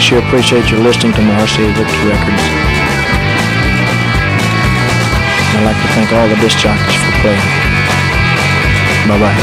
I 0.00 0.02
sure 0.02 0.18
appreciate 0.20 0.70
your 0.70 0.80
listening 0.80 1.12
to 1.12 1.20
Marcy 1.20 1.60
Victor 1.60 2.00
Records. 2.08 2.44
I'd 5.52 5.60
like 5.62 5.76
to 5.76 5.88
thank 5.92 6.10
all 6.16 6.26
the 6.26 6.36
disc 6.40 6.56
jockeys 6.56 6.96
for 7.04 7.12
playing. 7.20 7.44
Bye-bye. 9.12 9.36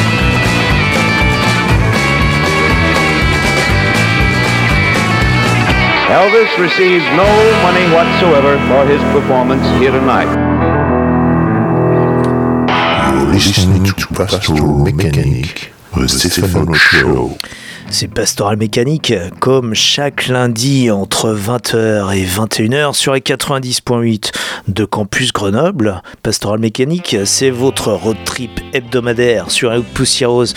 Elvis 6.10 6.50
received 6.58 7.06
no 7.14 7.30
money 7.62 7.86
whatsoever 7.94 8.58
for 8.66 8.84
his 8.90 9.02
performance 9.14 9.62
here 9.80 9.92
tonight. 9.92 10.26
You're 13.14 13.32
listening 13.32 13.84
to 13.84 14.08
Pastoral 14.08 14.80
Mechanic, 14.80 15.72
the 15.94 16.08
Stephen 16.10 16.74
Show. 16.74 17.38
C'est 17.90 18.10
Pastoral 18.10 18.58
Mécanique, 18.58 19.14
comme 19.40 19.74
chaque 19.74 20.28
lundi 20.28 20.92
entre 20.92 21.34
20h 21.34 22.16
et 22.16 22.26
21h 22.26 22.94
sur 22.94 23.14
les 23.14 23.22
90.8 23.22 24.32
de 24.68 24.86
Campus 24.86 25.32
Grenoble. 25.32 26.02
Pastoral 26.22 26.60
Mécanique, 26.60 27.16
c'est 27.24 27.50
votre 27.50 27.94
road 27.94 28.18
trip 28.26 28.60
hebdomadaire 28.74 29.50
sur 29.50 29.70
la 29.72 29.80
poussiéreuse 29.80 30.54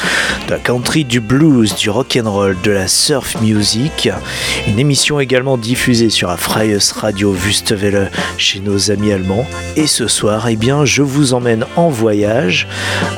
de 0.48 0.51
la 0.51 0.58
country, 0.58 1.05
du 1.05 1.20
blues, 1.20 1.75
du 1.77 1.89
rock 1.89 2.19
and 2.20 2.31
roll, 2.31 2.56
de 2.62 2.73
la 2.73 2.89
surf 2.89 3.41
music. 3.41 4.11
Une 4.67 4.78
émission 4.78 5.20
également 5.20 5.56
diffusée 5.56 6.11
sur 6.11 6.28
la 6.28 6.36
Freies 6.36 6.78
Radio 6.97 7.33
Wüstewelle 7.33 8.11
chez 8.39 8.58
nos 8.61 8.91
amis 8.91 9.12
allemands. 9.12 9.47
Et 9.77 9.86
ce 9.86 10.08
soir, 10.08 10.48
eh 10.48 10.57
bien, 10.57 10.85
je 10.85 11.02
vous 11.02 11.33
emmène 11.33 11.64
en 11.77 11.91
voyage, 11.91 12.67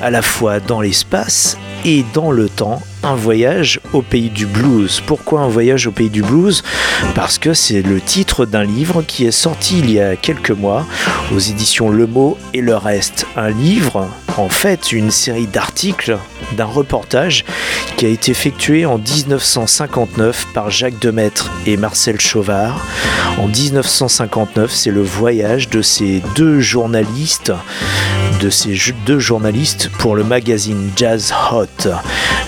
à 0.03 0.11
la 0.11 0.23
fois 0.23 0.61
dans 0.61 0.83
l'espace 0.83 1.57
et 1.85 2.05
dans 2.13 2.31
le 2.31 2.49
temps 2.49 2.81
un 3.03 3.15
voyage 3.15 3.81
au 3.93 4.03
pays 4.03 4.31
du 4.31 4.47
blues. 4.47 5.03
Pourquoi 5.05 5.41
un 5.41 5.49
voyage 5.49 5.87
au 5.87 5.91
pays 5.91 6.11
du 6.11 6.23
blues? 6.23 6.63
Parce 7.15 7.39
que 7.39 7.53
c'est 7.53 7.83
le 7.83 8.01
titre 8.01 8.47
d'un 8.47 8.65
livre 8.65 9.03
qui 9.03 9.27
est 9.27 9.33
sorti 9.33 9.81
il 9.81 9.91
y 9.91 10.01
a 10.01 10.15
quelques 10.17 10.53
mois 10.53 10.87
aux 11.35 11.39
éditions 11.39 11.91
Le 11.91 12.07
Mot 12.07 12.39
et 12.55 12.61
le 12.61 12.77
Reste. 12.77 13.27
Un 13.37 13.51
livre, 13.51 14.09
en 14.37 14.49
fait, 14.49 14.93
une 14.93 15.11
série 15.11 15.47
d'articles 15.47 16.17
d'un 16.57 16.65
reportage 16.65 17.45
qui 17.97 18.07
a 18.07 18.09
été 18.09 18.31
effectué 18.31 18.87
en 18.87 18.99
1959 18.99 20.49
par 20.55 20.71
Jacques 20.71 21.01
Demaître 21.01 21.51
et 21.67 21.77
Marcel 21.77 22.21
Chauvard. 22.21 22.87
En 23.39 23.49
1959, 23.49 24.71
c'est 24.71 24.91
le 24.91 25.03
voyage 25.03 25.69
de 25.69 25.83
ces 25.83 26.23
deux 26.37 26.61
journalistes 26.61 27.53
de 28.43 28.51
ces 28.51 28.77
deux 29.07 29.21
journalistes 29.21 29.89
pour 29.99 30.17
le 30.17 30.25
magazine 30.25 30.91
Jazz 30.97 31.33
Hot. 31.53 31.89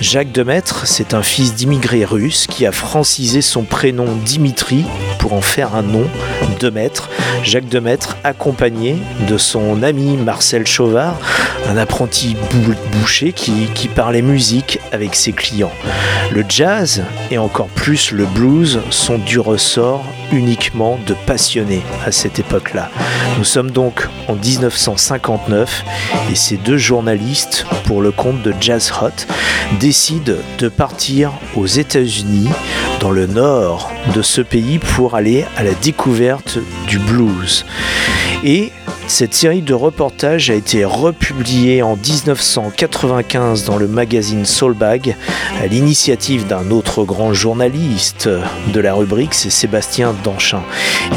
Jacques 0.01 0.33
Demaître, 0.33 0.89
c'est 0.89 1.15
un 1.15 1.23
fils 1.23 1.55
d'immigrés 1.55 2.05
russes 2.05 2.49
qui 2.49 2.67
a 2.67 2.73
francisé 2.73 3.43
son 3.43 3.63
prénom 3.63 4.07
Dimitri 4.25 4.85
pour 5.21 5.35
en 5.35 5.41
faire 5.41 5.77
un 5.77 5.83
nom, 5.83 6.05
Demaître. 6.59 7.09
Jacques 7.45 7.69
Demaître, 7.69 8.17
accompagné 8.25 8.97
de 9.29 9.39
son 9.39 9.85
ami 9.85 10.17
Marcel 10.17 10.67
Chauvard, 10.67 11.17
un 11.69 11.77
apprenti 11.77 12.37
boucher 12.93 13.33
qui, 13.33 13.69
qui 13.75 13.87
parlait 13.87 14.23
musique 14.23 14.81
avec 14.91 15.15
ses 15.15 15.33
clients. 15.33 15.73
Le 16.33 16.45
jazz 16.49 17.05
et 17.31 17.39
encore 17.39 17.69
plus 17.69 18.11
le 18.11 18.27
blues 18.27 18.81
sont 18.91 19.19
du 19.19 19.39
ressort 19.39 20.05
uniquement 20.33 20.99
de 21.07 21.15
passionnés 21.27 21.83
à 22.05 22.11
cette 22.13 22.39
époque-là. 22.39 22.91
Nous 23.39 23.45
sommes 23.45 23.71
donc 23.71 24.09
en 24.29 24.35
1959 24.35 25.84
et 26.31 26.35
ces 26.35 26.57
deux 26.57 26.79
journalistes, 26.79 27.67
pour 27.87 28.03
le 28.03 28.13
compte 28.13 28.43
de 28.43 28.55
Jazz 28.61 28.93
Hot, 29.01 29.27
décident 29.79 30.35
de 30.59 30.69
partir 30.69 31.33
aux 31.55 31.67
États-Unis, 31.67 32.49
dans 33.01 33.11
le 33.11 33.27
nord 33.27 33.91
de 34.15 34.23
ce 34.23 34.41
pays, 34.41 34.79
pour 34.79 35.15
aller 35.15 35.45
à 35.57 35.63
la 35.63 35.75
découverte 35.75 36.59
du 36.87 36.99
blues. 36.99 37.67
Et 38.45 38.73
cette 39.07 39.35
série 39.35 39.61
de 39.61 39.75
reportages 39.75 40.51
a 40.51 40.55
été 40.55 40.85
republiée 40.85 41.83
en 41.83 41.95
1995 41.95 43.65
dans 43.65 43.77
le 43.77 43.87
magazine 43.87 44.47
Soulbag 44.47 45.15
à 45.63 45.67
l'initiative 45.67 46.47
d'un 46.47 46.71
autre 46.71 47.05
grand 47.05 47.35
journaliste 47.35 48.29
de 48.73 48.81
la 48.81 48.95
rubrique, 48.95 49.35
c'est 49.35 49.51
Sébastien 49.51 50.15
Danchin. 50.25 50.63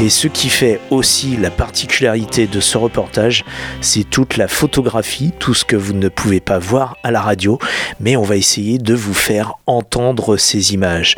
Et 0.02 0.10
ce 0.10 0.28
qui 0.28 0.48
fait 0.50 0.80
aussi 0.90 1.36
la 1.36 1.50
particularité 1.50 2.46
de 2.46 2.60
ce 2.60 2.76
reportage, 2.76 3.44
c'est 3.80 4.04
toute 4.04 4.36
la 4.36 4.48
photographie, 4.48 5.32
tout 5.38 5.54
ce 5.54 5.64
que 5.64 5.76
vous 5.76 5.94
ne 5.94 6.08
pouvez 6.08 6.40
pas 6.40 6.58
voir 6.58 6.96
à 7.02 7.10
la 7.10 7.20
radio, 7.20 7.58
mais 8.00 8.16
on 8.16 8.22
va 8.22 8.36
essayer 8.36 8.78
de 8.78 8.94
vous 8.94 9.14
faire 9.14 9.54
entendre 9.66 10.36
ces 10.36 10.74
images. 10.74 11.16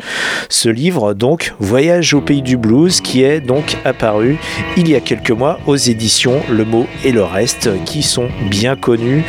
Ce 0.49 0.69
livre, 0.69 1.13
donc, 1.13 1.53
Voyage 1.59 2.13
au 2.13 2.21
pays 2.21 2.41
du 2.41 2.57
blues, 2.57 3.01
qui 3.01 3.23
est 3.23 3.41
donc 3.41 3.77
apparu 3.85 4.37
il 4.77 4.89
y 4.89 4.95
a 4.95 5.01
quelques 5.01 5.31
mois 5.31 5.59
aux 5.67 5.75
éditions 5.75 6.41
Le 6.49 6.60
Mot 6.63 6.87
et 7.03 7.11
le 7.11 7.23
reste, 7.23 7.69
qui 7.85 8.03
sont 8.03 8.29
bien 8.49 8.75
connus 8.75 9.23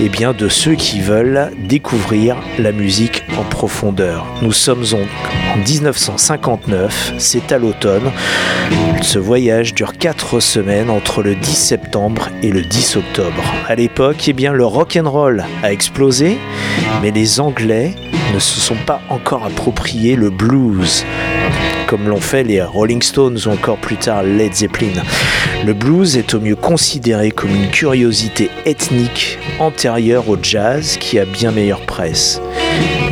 et 0.00 0.08
bien 0.08 0.32
de 0.32 0.48
ceux 0.48 0.74
qui 0.74 1.00
veulent 1.00 1.50
découvrir 1.58 2.36
la 2.58 2.72
musique 2.72 3.22
en 3.38 3.44
profondeur. 3.44 4.26
Nous 4.42 4.52
sommes 4.52 4.84
en 4.92 5.58
1959, 5.58 7.14
c'est 7.18 7.52
à 7.52 7.58
l'automne. 7.58 8.10
Ce 9.02 9.18
voyage 9.18 9.74
dure 9.74 9.96
4 9.96 10.40
semaines 10.40 10.90
entre 10.90 11.22
le 11.22 11.34
10 11.34 11.54
septembre 11.54 12.28
et 12.42 12.50
le 12.50 12.62
10 12.62 12.96
octobre. 12.96 13.42
À 13.68 13.74
l'époque, 13.74 14.24
eh 14.28 14.32
bien, 14.32 14.52
le 14.52 14.64
rock 14.64 14.98
and 15.00 15.10
roll 15.10 15.44
a 15.62 15.72
explosé, 15.72 16.38
mais 17.02 17.10
les 17.10 17.40
Anglais 17.40 17.94
ne 18.34 18.38
se 18.38 18.60
sont 18.60 18.76
pas 18.86 19.00
encore 19.10 19.44
appropriés 19.44 20.16
le 20.16 20.30
blues 20.30 21.04
comme 21.94 22.08
l'ont 22.08 22.20
fait 22.20 22.42
les 22.42 22.60
Rolling 22.60 23.02
Stones 23.02 23.38
ou 23.46 23.50
encore 23.50 23.76
plus 23.76 23.96
tard 23.96 24.24
Led 24.24 24.52
Zeppelin. 24.52 25.00
Le 25.64 25.74
blues 25.74 26.16
est 26.16 26.34
au 26.34 26.40
mieux 26.40 26.56
considéré 26.56 27.30
comme 27.30 27.54
une 27.54 27.70
curiosité 27.70 28.50
ethnique 28.66 29.38
antérieure 29.60 30.28
au 30.28 30.36
jazz 30.42 30.96
qui 30.96 31.20
a 31.20 31.24
bien 31.24 31.52
meilleure 31.52 31.82
presse. 31.82 32.40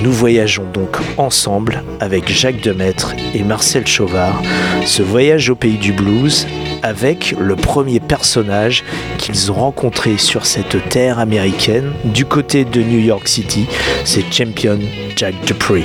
Nous 0.03 0.11
voyageons 0.11 0.65
donc 0.73 0.97
ensemble 1.17 1.85
avec 2.01 2.29
Jacques 2.29 2.61
Demaître 2.61 3.15
et 3.35 3.45
Marcel 3.45 3.87
Chauvard, 3.87 4.43
ce 4.85 5.05
voyage 5.05 5.49
au 5.49 5.55
pays 5.55 5.79
du 5.79 5.93
blues 5.93 6.49
avec 6.83 7.37
le 7.39 7.55
premier 7.55 8.01
personnage 8.01 8.83
qu'ils 9.17 9.53
ont 9.53 9.61
rencontré 9.61 10.19
sur 10.19 10.45
cette 10.45 10.89
terre 10.89 11.21
américaine 11.21 11.93
du 12.03 12.25
côté 12.25 12.65
de 12.65 12.83
New 12.83 12.99
York 12.99 13.29
City, 13.29 13.69
c'est 14.05 14.25
Champion 14.33 14.81
Jack 15.15 15.37
Dupree. 15.47 15.85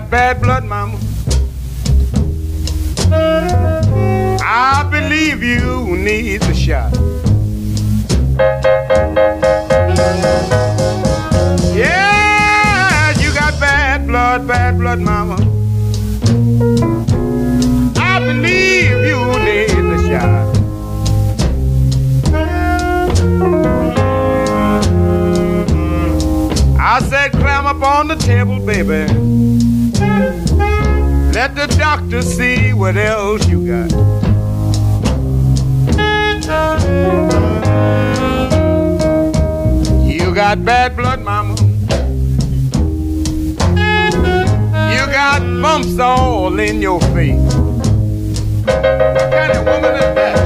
Got 0.00 0.10
bad 0.10 0.40
blood, 0.40 0.64
mama. 0.64 0.96
I 4.40 4.86
believe 4.92 5.42
you 5.42 5.96
need 5.96 6.40
a 6.42 6.54
shot. 6.54 6.92
Yeah, 11.74 13.10
you 13.18 13.34
got 13.34 13.58
bad 13.58 14.06
blood, 14.06 14.46
bad 14.46 14.78
blood, 14.78 15.00
mama. 15.00 15.34
I 17.96 18.20
believe 18.20 19.04
you 19.10 19.20
need 19.48 19.84
a 19.94 20.00
shot. 20.08 20.58
I 26.78 27.00
said, 27.10 27.32
climb 27.32 27.66
up 27.66 27.82
on 27.82 28.06
the 28.06 28.14
table, 28.14 28.60
baby. 28.60 29.48
Let 31.32 31.54
the 31.54 31.66
doctor 31.78 32.22
see 32.22 32.72
what 32.72 32.96
else 32.96 33.46
you 33.48 33.66
got. 33.66 33.92
You 40.08 40.34
got 40.34 40.64
bad 40.64 40.96
blood, 40.96 41.20
mama. 41.20 41.54
You 44.90 45.06
got 45.12 45.40
bumps 45.62 45.98
all 45.98 46.58
in 46.58 46.80
your 46.80 47.00
face. 47.12 47.54
What 48.64 49.30
kind 49.30 49.52
of 49.52 49.64
woman 49.64 49.94
is 49.94 50.14
that? 50.14 50.36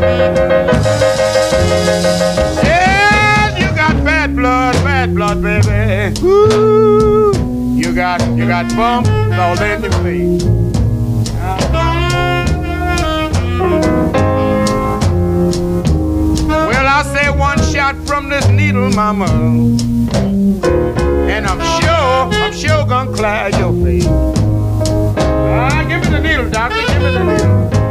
Yeah, 2.64 3.56
you 3.58 3.74
got 3.74 4.04
bad 4.04 4.34
blood, 4.36 4.74
bad 4.84 5.14
blood, 5.14 5.42
baby. 5.42 6.20
Ooh, 6.22 7.32
you 7.76 7.94
got 7.94 8.20
you 8.36 8.46
got 8.46 8.68
bumps 8.76 9.08
all 9.10 9.60
in 9.62 9.82
your 9.82 9.92
face. 10.02 10.71
One 17.38 17.58
shot 17.72 17.96
from 18.06 18.28
this 18.28 18.46
needle, 18.48 18.90
mama, 18.90 19.26
and 21.26 21.46
I'm 21.46 21.60
sure 21.80 22.42
I'm 22.42 22.52
sure 22.52 22.86
gonna 22.86 23.12
clear 23.12 23.48
your 23.58 23.72
face. 23.84 24.06
Ah, 24.06 25.84
give 25.88 26.02
me 26.02 26.08
the 26.08 26.20
needle, 26.20 26.48
doctor. 26.50 26.76
Give 26.76 27.02
me 27.02 27.10
the 27.10 27.24
needle. 27.24 27.81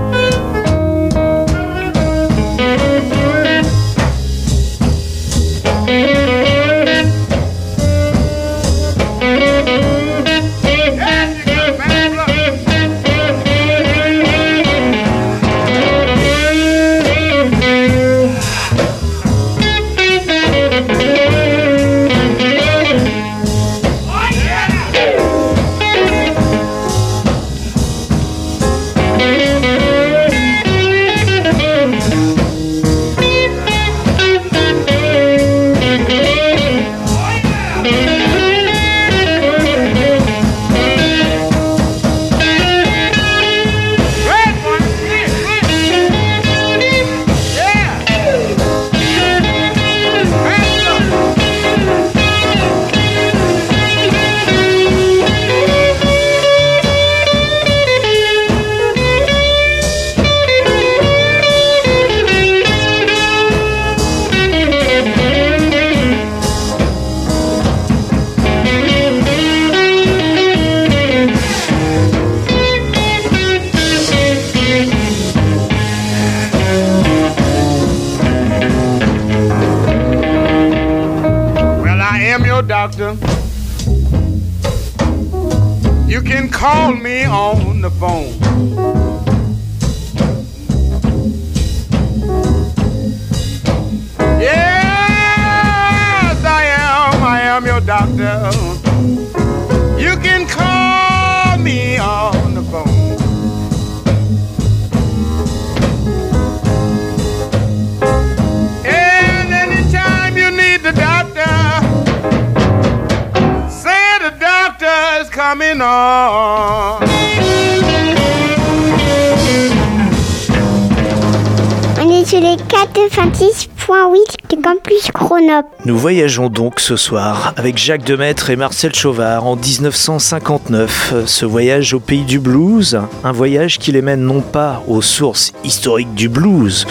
Nous 125.84 125.98
voyageons 125.98 126.50
donc 126.50 126.80
ce 126.80 126.96
soir 126.96 127.54
avec 127.58 127.78
Jacques 127.78 128.04
Demaître 128.04 128.52
et 128.52 128.56
Marcel 128.56 128.94
Chauvard 128.94 129.46
en 129.46 129.56
1959. 129.56 131.26
Ce 131.26 131.46
voyage 131.46 131.94
au 131.94 132.00
pays 132.00 132.24
du 132.24 132.40
blues, 132.40 133.00
un 133.24 133.32
voyage 133.32 133.80
qui 133.80 133.92
les 133.92 134.04
mène 134.04 134.22
non 134.22 134.42
pas 134.42 134.84
aux 134.88 135.02
sources 135.02 135.54
historiques 135.64 136.14
du 136.14 136.30
blues, 136.30 136.86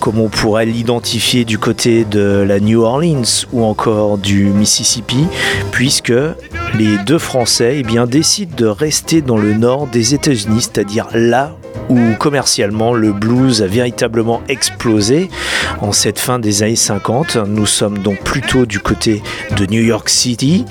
comme 0.00 0.18
on 0.18 0.28
pourrait 0.28 0.66
l'identifier 0.66 1.44
du 1.44 1.58
côté 1.58 2.04
de 2.04 2.44
la 2.46 2.60
New 2.60 2.80
Orleans 2.80 3.46
ou 3.52 3.62
encore 3.64 4.16
du 4.16 4.46
Mississippi, 4.46 5.26
puisque 5.70 6.14
les 6.78 6.96
deux 7.06 7.18
Français 7.18 7.82
eh 7.84 8.06
décident 8.06 8.56
de 8.56 8.66
rester 8.66 9.20
dans 9.20 9.38
le 9.38 9.52
nord 9.52 9.86
des 9.86 10.14
États-Unis, 10.14 10.62
c'est-à-dire 10.62 11.08
là 11.12 11.56
où 11.88 11.98
commercialement 12.18 12.92
le 12.94 13.12
blues 13.12 13.62
a 13.62 13.66
véritablement 13.66 14.42
explosé 14.48 15.28
en 15.80 15.92
cette 15.92 16.18
fin 16.18 16.38
des 16.38 16.62
années 16.62 16.76
50. 16.76 17.36
Nous 17.36 17.66
sommes 17.66 17.98
donc 17.98 18.22
plutôt 18.22 18.66
du 18.66 18.80
côté 18.80 19.22
de 19.56 19.66
New 19.66 19.82
York 19.82 20.08
City, 20.08 20.64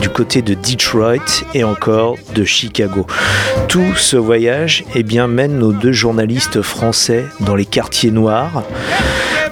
du 0.00 0.08
côté 0.08 0.42
de 0.42 0.54
Detroit 0.54 1.44
et 1.54 1.64
encore 1.64 2.16
de 2.34 2.44
Chicago. 2.44 3.06
Tout 3.68 3.94
ce 3.96 4.16
voyage 4.16 4.84
eh 4.94 5.02
bien, 5.02 5.26
mène 5.26 5.58
nos 5.58 5.72
deux 5.72 5.92
journalistes 5.92 6.62
français 6.62 7.24
dans 7.40 7.54
les 7.54 7.66
quartiers 7.66 8.10
noirs. 8.10 8.64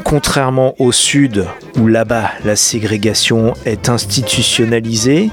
Contrairement 0.04 0.74
au 0.78 0.92
sud, 0.92 1.46
où 1.78 1.86
là-bas 1.86 2.30
la 2.44 2.56
ségrégation 2.56 3.54
est 3.64 3.88
institutionnalisée, 3.88 5.30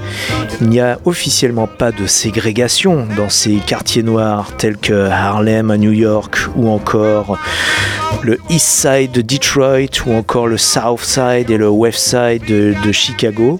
il 0.60 0.68
n'y 0.68 0.80
a 0.80 0.98
officiellement 1.04 1.66
pas 1.66 1.92
de 1.92 2.06
ségrégation 2.06 3.06
dans 3.16 3.28
ces 3.28 3.56
quartiers 3.56 4.02
noirs 4.02 4.52
tels 4.56 4.76
que 4.76 5.08
Harlem 5.08 5.70
à 5.70 5.78
New 5.78 5.92
York 5.92 6.38
ou 6.56 6.68
encore 6.68 7.38
le 8.22 8.38
East 8.50 8.66
Side 8.66 9.12
de 9.12 9.22
Detroit 9.22 10.04
ou 10.06 10.12
encore 10.12 10.46
le 10.46 10.56
South 10.56 11.00
Side 11.00 11.50
et 11.50 11.56
le 11.56 11.68
West 11.68 11.98
Side 11.98 12.44
de, 12.46 12.92
Chicago. 12.92 13.58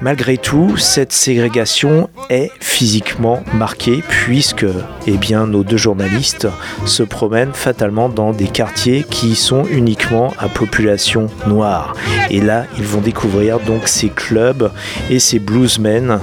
Malgré 0.00 0.36
tout, 0.36 0.76
cette 0.76 1.12
ségrégation 1.12 2.10
est 2.28 2.50
physiquement 2.60 3.42
marquée 3.54 4.02
puisque 4.08 4.66
eh 5.06 5.16
bien, 5.16 5.46
nos 5.46 5.64
deux 5.64 5.76
journalistes 5.76 6.48
se 6.84 7.02
promènent 7.02 7.54
fatalement 7.54 8.08
dans 8.08 8.32
des 8.32 8.48
quartiers 8.48 9.04
qui 9.08 9.34
sont 9.34 9.64
uniquement 9.70 10.32
à 10.38 10.48
population 10.48 11.26
noire. 11.46 11.94
Et 12.30 12.40
là, 12.40 12.64
ils 12.78 12.84
vont 12.84 13.00
découvrir 13.00 13.60
donc 13.60 13.88
ces 13.88 14.08
clubs 14.08 14.70
et 15.10 15.18
ces 15.18 15.38
bluesmen 15.38 16.20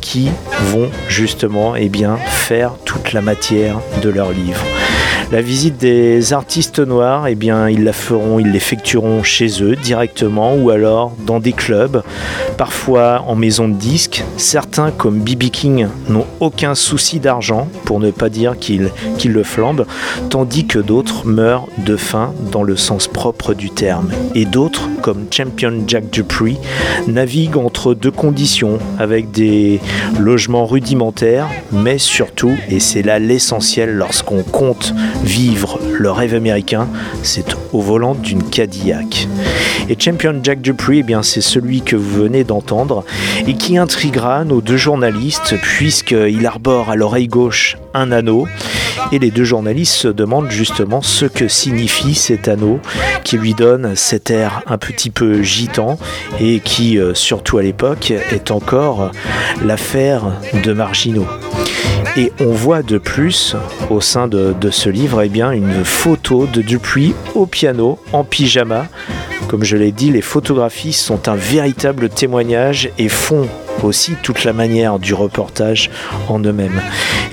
qui 0.00 0.30
vont 0.66 0.90
justement 1.08 1.76
eh 1.76 1.88
bien, 1.88 2.16
faire 2.16 2.72
toute 2.84 3.12
la 3.12 3.20
matière 3.20 3.78
de 4.02 4.10
leur 4.10 4.32
livre. 4.32 4.64
La 5.32 5.42
visite 5.42 5.78
des 5.78 6.32
artistes 6.32 6.78
noirs, 6.78 7.26
eh 7.26 7.34
bien, 7.34 7.68
ils 7.68 7.82
la 7.82 7.92
feront, 7.92 8.38
ils 8.38 8.52
l'effectueront 8.52 9.22
chez 9.22 9.62
eux 9.62 9.74
directement 9.74 10.54
ou 10.54 10.70
alors 10.70 11.12
dans 11.26 11.40
des 11.40 11.52
clubs, 11.52 12.02
parfois 12.56 13.24
en 13.26 13.34
maison 13.34 13.66
de 13.66 13.74
disques. 13.74 14.22
Certains, 14.36 14.92
comme 14.92 15.18
B.B. 15.18 15.44
King, 15.50 15.88
n'ont 16.08 16.26
aucun 16.38 16.74
souci 16.74 17.18
d'argent, 17.18 17.68
pour 17.84 17.98
ne 17.98 18.10
pas 18.10 18.28
dire 18.28 18.56
qu'ils 18.58 18.90
le 19.24 19.42
flambent, 19.42 19.86
tandis 20.30 20.66
que 20.66 20.78
d'autres 20.78 21.26
meurent 21.26 21.66
de 21.78 21.96
faim 21.96 22.32
dans 22.52 22.62
le 22.62 22.76
sens 22.76 23.08
propre 23.08 23.54
du 23.54 23.70
terme. 23.70 24.10
Et 24.34 24.44
d'autres, 24.44 24.88
comme 25.02 25.26
Champion 25.30 25.84
Jack 25.88 26.10
Dupree, 26.10 26.58
naviguent 27.08 27.56
entre 27.56 27.94
deux 27.94 28.12
conditions, 28.12 28.78
avec 28.98 29.32
des 29.32 29.80
logements 30.20 30.66
rudimentaires, 30.66 31.48
mais 31.72 31.98
surtout, 31.98 32.52
et 32.68 32.78
c'est 32.78 33.02
là 33.02 33.18
l'essentiel 33.18 33.94
lorsqu'on 33.94 34.42
compte 34.42 34.94
vivre 35.22 35.78
le 35.98 36.10
rêve 36.10 36.34
américain, 36.34 36.88
c'est 37.22 37.56
au 37.72 37.80
volant 37.80 38.14
d'une 38.14 38.42
Cadillac. 38.42 39.28
Et 39.88 39.96
Champion 39.98 40.40
Jack 40.42 40.60
Dupree, 40.60 41.00
eh 41.00 41.02
bien, 41.02 41.22
c'est 41.22 41.40
celui 41.40 41.82
que 41.82 41.96
vous 41.96 42.22
venez 42.22 42.44
d'entendre 42.44 43.04
et 43.46 43.54
qui 43.54 43.76
intriguera 43.76 44.44
nos 44.44 44.60
deux 44.60 44.76
journalistes 44.76 45.54
puisqu'il 45.62 46.46
arbore 46.46 46.90
à 46.90 46.96
l'oreille 46.96 47.28
gauche 47.28 47.76
un 47.92 48.10
anneau 48.12 48.46
et 49.12 49.18
les 49.18 49.30
deux 49.30 49.44
journalistes 49.44 49.94
se 49.94 50.08
demandent 50.08 50.50
justement 50.50 51.02
ce 51.02 51.26
que 51.26 51.48
signifie 51.48 52.14
cet 52.14 52.48
anneau 52.48 52.80
qui 53.24 53.36
lui 53.36 53.54
donne 53.54 53.94
cet 53.94 54.30
air 54.30 54.62
un 54.66 54.78
petit 54.78 55.10
peu 55.10 55.42
gitan 55.42 55.98
et 56.40 56.60
qui, 56.60 56.98
euh, 56.98 57.14
surtout 57.14 57.58
à 57.58 57.62
l'époque, 57.62 58.10
est 58.10 58.50
encore 58.50 59.10
l'affaire 59.64 60.24
de 60.64 60.72
marginaux. 60.72 61.26
Et 62.16 62.32
on 62.40 62.52
voit 62.52 62.82
de 62.82 62.98
plus, 62.98 63.56
au 63.90 64.00
sein 64.00 64.28
de, 64.28 64.54
ce 64.70 64.88
livre, 64.88 65.22
eh 65.22 65.28
une 65.28 65.84
photo 65.84 66.46
de 66.46 66.62
Dupuis 66.62 67.14
au 67.34 67.46
piano, 67.46 67.98
en 68.12 68.22
pyjama. 68.22 68.86
Comme 69.48 69.64
je 69.64 69.76
l'ai 69.76 69.90
dit, 69.90 70.10
les 70.10 70.22
photographies 70.22 70.92
sont 70.92 71.28
un 71.28 71.34
véritable 71.34 72.08
témoignage 72.08 72.90
et 72.98 73.08
font 73.08 73.48
aussi 73.82 74.12
toute 74.22 74.44
la 74.44 74.52
manière 74.52 74.98
du 74.98 75.12
reportage 75.12 75.90
en 76.28 76.38
eux-mêmes. 76.40 76.80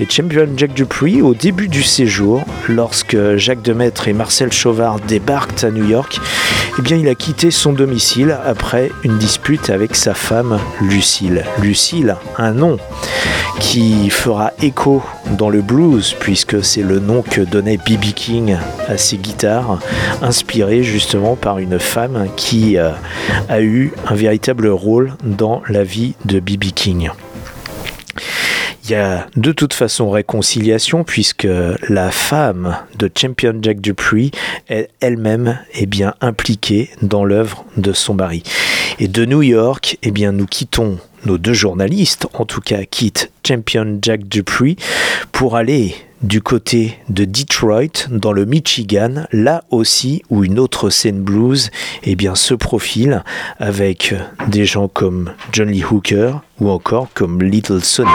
Et 0.00 0.06
Champion 0.08 0.48
Jack 0.56 0.74
Dupuis, 0.74 1.22
au 1.22 1.34
début 1.34 1.68
du 1.68 1.82
séjour, 1.82 2.42
lorsque 2.68 3.16
Jacques 3.36 3.62
Demaître 3.62 4.08
et 4.08 4.12
Marcel 4.12 4.52
Chauvard 4.52 4.98
débarquent 5.00 5.64
à 5.64 5.70
New 5.70 5.88
York, 5.88 6.20
eh 6.78 6.82
bien, 6.82 6.96
il 6.96 7.08
a 7.08 7.14
quitté 7.14 7.50
son 7.50 7.72
domicile 7.72 8.36
après 8.46 8.90
une 9.04 9.18
dispute 9.18 9.68
avec 9.68 9.94
sa 9.94 10.14
femme 10.14 10.58
Lucille. 10.80 11.44
Lucille, 11.60 12.16
un 12.38 12.52
nom 12.52 12.78
qui 13.60 14.08
fera 14.08 14.52
écho 14.62 15.02
dans 15.38 15.50
le 15.50 15.60
blues, 15.60 16.16
puisque 16.18 16.64
c'est 16.64 16.82
le 16.82 16.98
nom 16.98 17.22
que 17.22 17.42
donnait 17.42 17.76
B.B. 17.76 18.14
King 18.14 18.56
à 18.88 18.96
ses 18.96 19.18
guitares, 19.18 19.80
inspiré 20.22 20.82
justement 20.82 21.36
par 21.36 21.58
une 21.58 21.78
femme 21.78 22.28
qui 22.36 22.78
euh, 22.78 22.90
a 23.48 23.60
eu 23.60 23.92
un 24.08 24.14
véritable 24.14 24.68
rôle 24.68 25.12
dans 25.24 25.62
la 25.68 25.84
vie 25.84 26.14
de 26.24 26.40
B.B. 26.40 26.72
King. 26.74 27.10
Il 28.84 28.90
y 28.90 28.94
a 28.96 29.28
de 29.36 29.52
toute 29.52 29.74
façon 29.74 30.10
réconciliation 30.10 31.04
puisque 31.04 31.46
la 31.88 32.10
femme 32.10 32.76
de 32.98 33.08
Champion 33.16 33.54
Jack 33.62 33.80
Dupree 33.80 34.32
est 34.68 34.88
elle-même 35.00 35.60
est 35.72 35.86
bien 35.86 36.14
impliquée 36.20 36.90
dans 37.00 37.24
l'œuvre 37.24 37.64
de 37.76 37.92
son 37.92 38.14
mari. 38.14 38.42
Et 38.98 39.06
de 39.06 39.24
New 39.24 39.42
York, 39.42 39.98
eh 40.02 40.10
bien, 40.10 40.32
nous 40.32 40.46
quittons 40.46 40.98
nos 41.26 41.38
deux 41.38 41.52
journalistes, 41.52 42.26
en 42.34 42.44
tout 42.44 42.60
cas 42.60 42.82
quittent 42.84 43.30
Champion 43.46 43.98
Jack 44.02 44.26
Dupree 44.26 44.76
pour 45.30 45.54
aller 45.56 45.94
du 46.22 46.40
côté 46.40 46.98
de 47.08 47.24
Detroit, 47.24 48.08
dans 48.10 48.32
le 48.32 48.44
Michigan, 48.46 49.26
là 49.32 49.62
aussi 49.70 50.22
où 50.30 50.44
une 50.44 50.58
autre 50.58 50.90
scène 50.90 51.20
blues 51.20 51.70
eh 52.02 52.16
bien, 52.16 52.34
se 52.34 52.54
profile 52.54 53.24
avec 53.58 54.14
des 54.48 54.64
gens 54.64 54.88
comme 54.88 55.32
John 55.52 55.68
Lee 55.68 55.84
Hooker 55.84 56.40
ou 56.60 56.70
encore 56.70 57.08
comme 57.14 57.42
Little 57.42 57.82
Sonny. 57.82 58.10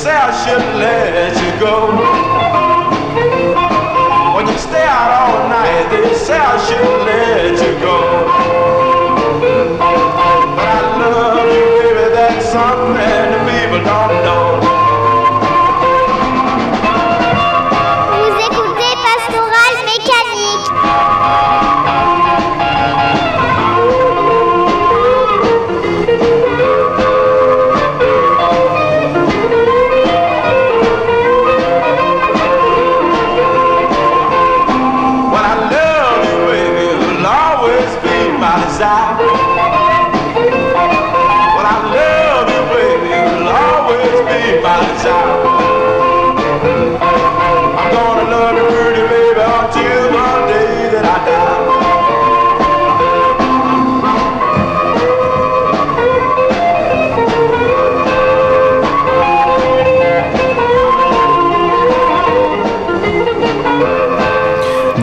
Say 0.00 0.16
I 0.16 0.30
shouldn't 0.44 0.76
let 0.78 1.34
you 1.42 1.50
go. 1.60 1.74
When 4.34 4.46
you 4.48 4.56
stay 4.56 4.82
out 4.82 5.10
all 5.20 5.48
night, 5.50 5.90
they 5.90 6.14
say 6.14 6.38
I 6.38 6.56
shouldn't 6.64 7.04
let 7.04 7.52
you 7.64 7.72
go. 7.84 7.98
But 10.56 10.68
I 10.68 10.80
love 11.00 11.44
you, 11.52 11.64
baby, 11.80 12.14
that's 12.14 12.46
something 12.50 12.96
the 12.96 13.40
people 13.50 13.84
don't 13.84 14.24
know. 14.24 14.39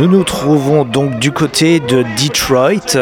Nous 0.08 0.20
nous 0.20 0.24
trouvons 0.24 0.86
donc 0.86 1.20
du 1.20 1.34
côté 1.34 1.82
de 1.82 2.04
Detroit 2.24 2.96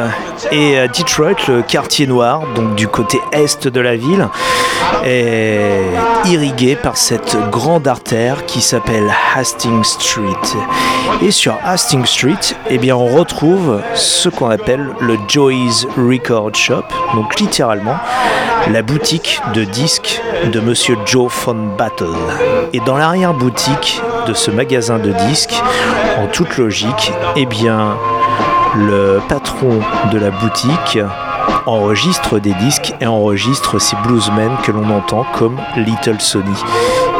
et 0.52 0.80
euh, 0.80 0.88
Detroit, 0.88 1.36
le 1.48 1.62
quartier 1.62 2.08
noir, 2.08 2.42
donc 2.56 2.74
du 2.74 2.88
côté 2.88 3.20
est 3.32 3.68
de 3.68 3.80
la 3.80 3.96
ville, 3.96 4.28
est 5.06 5.86
irrigué 6.26 6.76
par 6.76 6.98
cette 6.98 7.38
grande 7.52 7.88
artère 7.88 8.46
qui 8.48 8.60
s'appelle 8.60 9.14
Hastings 9.36 9.84
Street. 9.84 10.58
Et 11.22 11.30
sur 11.30 11.56
Hastings 11.64 12.08
Street, 12.08 12.56
eh 12.72 12.80
bien, 12.80 12.96
on 12.96 13.06
retrouve 13.06 13.82
ce 13.94 14.28
qu'on 14.30 14.50
appelle 14.50 14.90
le 15.00 15.18
Joy's 15.28 15.86
Record 15.98 16.56
Shop, 16.56 16.86
donc 17.14 17.40
littéralement 17.40 17.98
la 18.72 18.82
boutique 18.82 19.42
de 19.54 19.64
disques 19.64 20.22
de 20.52 20.60
Monsieur 20.60 20.98
Joe 21.06 21.32
Von 21.46 21.76
Battle. 21.78 22.08
Et 22.74 22.80
dans 22.80 22.98
l'arrière-boutique 22.98 24.02
de 24.28 24.34
ce 24.34 24.50
magasin 24.50 24.98
de 24.98 25.12
disques, 25.28 25.54
toute 26.28 26.58
logique, 26.58 27.12
eh 27.36 27.46
bien, 27.46 27.98
le 28.76 29.20
patron 29.28 29.80
de 30.12 30.18
la 30.18 30.32
boutique 30.32 31.00
enregistre 31.66 32.40
des 32.40 32.54
disques 32.54 32.94
et 33.02 33.08
enregistre 33.08 33.80
ces 33.80 33.96
bluesmen 34.06 34.52
que 34.64 34.72
l'on 34.72 34.90
entend 34.90 35.26
comme 35.34 35.58
Little 35.78 36.20
Sonny. 36.20 36.56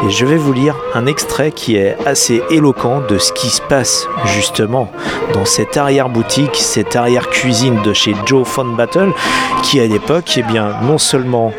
Et 0.04 0.10
je 0.10 0.26
vais 0.26 0.36
vous 0.36 0.52
lire 0.52 0.76
un 0.94 1.06
extrait 1.06 1.52
qui 1.52 1.76
est 1.76 1.96
assez 2.04 2.42
éloquent 2.50 3.00
de 3.08 3.18
ce 3.18 3.32
qui 3.32 3.48
se 3.48 3.62
passe 3.62 4.06
justement 4.26 4.90
dans 5.32 5.44
cette 5.44 5.76
arrière-boutique, 5.76 6.54
cette 6.54 6.96
arrière-cuisine 6.96 7.80
de 7.82 7.92
chez 7.92 8.14
Joe 8.26 8.46
Fun 8.46 8.74
Battle, 8.76 9.12
qui 9.62 9.80
à 9.80 9.86
l'époque, 9.86 10.34
eh 10.36 10.42
bien, 10.42 10.76
non 10.82 10.98
seulement 10.98 11.52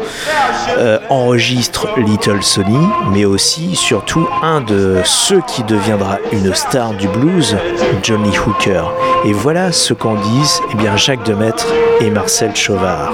euh, 0.77 0.99
enregistre 1.09 1.87
Little 1.97 2.43
Sony, 2.43 2.87
mais 3.11 3.25
aussi, 3.25 3.75
surtout, 3.75 4.27
un 4.43 4.61
de 4.61 5.01
ceux 5.03 5.41
qui 5.47 5.63
deviendra 5.63 6.19
une 6.31 6.53
star 6.53 6.93
du 6.93 7.07
blues, 7.07 7.57
Johnny 8.03 8.31
Hooker. 8.37 8.91
Et 9.25 9.33
voilà 9.33 9.71
ce 9.71 9.93
qu'en 9.93 10.15
disent 10.15 10.61
eh 10.71 10.75
bien, 10.75 10.95
Jacques 10.95 11.25
Demaître 11.25 11.65
et 11.99 12.09
Marcel 12.11 12.55
Chauvard. 12.55 13.13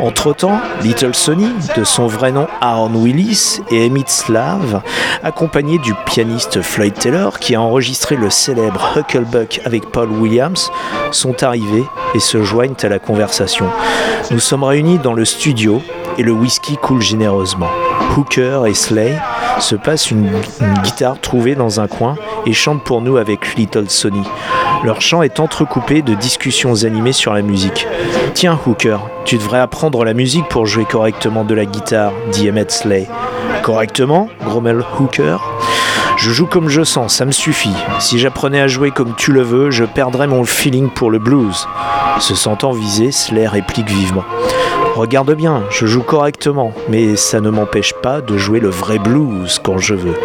Entre-temps, 0.00 0.58
Little 0.82 1.14
Sonny, 1.14 1.50
de 1.76 1.84
son 1.84 2.06
vrai 2.06 2.32
nom 2.32 2.46
Aaron 2.60 2.94
Willis, 2.94 3.60
et 3.70 3.86
Emmett 3.86 4.08
accompagné 5.22 5.78
du 5.78 5.94
pianiste 6.06 6.62
Floyd 6.62 6.94
Taylor, 6.94 7.38
qui 7.38 7.54
a 7.54 7.60
enregistré 7.60 8.16
le 8.16 8.30
célèbre 8.30 8.92
Hucklebuck 8.96 9.60
avec 9.64 9.86
Paul 9.90 10.10
Williams, 10.10 10.70
sont 11.10 11.42
arrivés 11.42 11.84
et 12.14 12.20
se 12.20 12.42
joignent 12.42 12.74
à 12.82 12.88
la 12.88 12.98
conversation. 12.98 13.66
Nous 14.30 14.40
sommes 14.40 14.64
réunis 14.64 14.98
dans 14.98 15.12
le 15.12 15.24
studio 15.24 15.82
et 16.18 16.22
le 16.22 16.32
whisky 16.32 16.76
coule 16.76 17.02
généreusement. 17.02 17.70
Hooker 18.16 18.66
et 18.66 18.74
Slay 18.74 19.16
se 19.60 19.76
passent 19.76 20.10
une, 20.10 20.30
guitare 20.82 21.20
trouvée 21.20 21.54
dans 21.54 21.80
un 21.80 21.86
coin 21.86 22.16
et 22.46 22.52
chantent 22.52 22.82
pour 22.82 23.02
nous 23.02 23.16
avec 23.16 23.54
Little 23.56 23.88
Sonny. 23.88 24.22
Leur 24.84 25.00
chant 25.00 25.22
est 25.22 25.40
entrecoupé 25.40 26.02
de 26.02 26.14
discussions 26.14 26.84
animées 26.84 27.12
sur 27.12 27.34
la 27.34 27.42
musique. 27.42 27.86
Tiens, 28.34 28.58
Hooker, 28.66 29.00
tu 29.24 29.36
devrais 29.36 29.60
apprendre 29.60 30.04
la 30.04 30.14
musique 30.14 30.48
pour 30.48 30.66
jouer 30.66 30.84
correctement 30.84 31.44
de 31.44 31.54
la 31.54 31.66
guitare, 31.66 32.12
dit 32.32 32.48
Emmett 32.48 32.70
Slay. 32.70 33.06
Correctement 33.62 34.28
grommelle 34.44 34.82
Hooker. 34.98 35.38
Je 36.16 36.30
joue 36.30 36.46
comme 36.46 36.68
je 36.68 36.82
sens, 36.82 37.14
ça 37.14 37.24
me 37.24 37.32
suffit. 37.32 37.74
Si 37.98 38.18
j'apprenais 38.18 38.60
à 38.60 38.68
jouer 38.68 38.90
comme 38.90 39.14
tu 39.16 39.32
le 39.32 39.42
veux, 39.42 39.70
je 39.70 39.84
perdrais 39.84 40.26
mon 40.26 40.44
feeling 40.44 40.90
pour 40.90 41.10
le 41.10 41.18
blues. 41.18 41.66
Se 42.18 42.34
sentant 42.34 42.72
visé, 42.72 43.12
Slay 43.12 43.46
réplique 43.46 43.88
vivement. 43.88 44.24
Regarde 44.96 45.34
bien, 45.34 45.62
je 45.70 45.86
joue 45.86 46.02
correctement, 46.02 46.72
mais 46.88 47.16
ça 47.16 47.40
ne 47.40 47.50
m'empêche 47.50 47.94
pas 48.02 48.20
de 48.20 48.36
jouer 48.36 48.60
le 48.60 48.70
vrai 48.70 48.98
blues 48.98 49.60
quand 49.62 49.78
je 49.78 49.94
veux. 49.94 50.16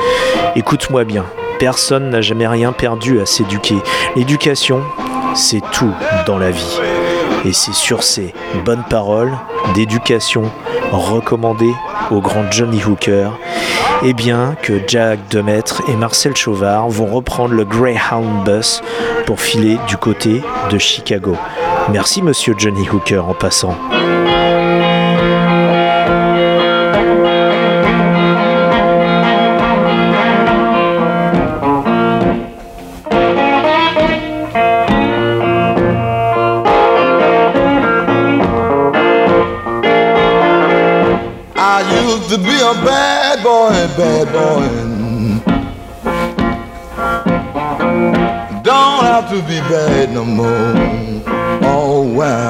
Écoute-moi 0.56 1.04
bien, 1.04 1.26
personne 1.60 2.10
n'a 2.10 2.22
jamais 2.22 2.48
rien 2.48 2.72
perdu 2.72 3.22
à 3.22 3.26
s'éduquer. 3.26 3.78
L'éducation, 4.16 4.82
c'est 5.34 5.62
tout 5.72 5.94
dans 6.26 6.38
la 6.38 6.52
vie. 6.52 6.80
Et 7.46 7.54
c'est 7.54 7.74
sur 7.74 8.02
ces 8.02 8.34
bonnes 8.66 8.84
paroles 8.90 9.32
d'éducation 9.76 10.52
recommandées 10.92 11.74
au 12.12 12.20
grand 12.20 12.52
Johnny 12.52 12.84
Hooker, 12.84 13.32
eh 14.04 14.14
bien 14.14 14.56
que 14.62 14.82
Jack 14.88 15.20
Demaître 15.30 15.84
et 15.88 15.96
Marcel 15.96 16.36
Chauvard 16.36 16.90
vont 16.90 17.06
reprendre 17.06 17.54
le 17.54 17.64
Greyhound 17.64 18.44
Bus 18.46 18.82
pour 19.26 19.40
filer 19.40 19.78
du 19.88 19.98
côté 19.98 20.42
de 20.72 20.78
Chicago. 20.78 21.36
Merci 21.92 22.22
monsieur 22.24 22.56
Johnny 22.58 22.90
Hooker 22.90 23.28
en 23.28 23.34
passant. 23.34 23.76
A 42.66 42.74
bad 42.84 43.44
boy, 43.44 43.70
bad 43.96 44.28
boy. 44.34 44.68
Don't 48.64 49.04
have 49.04 49.30
to 49.30 49.36
be 49.44 49.60
bad 49.70 50.12
no 50.12 50.26
more. 50.26 50.74
Oh 51.62 52.02
wow. 52.02 52.50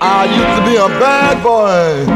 I 0.00 0.24
used 0.38 0.54
to 0.56 0.62
be 0.70 0.76
a 0.76 0.88
bad 1.04 1.42
boy. 1.42 2.06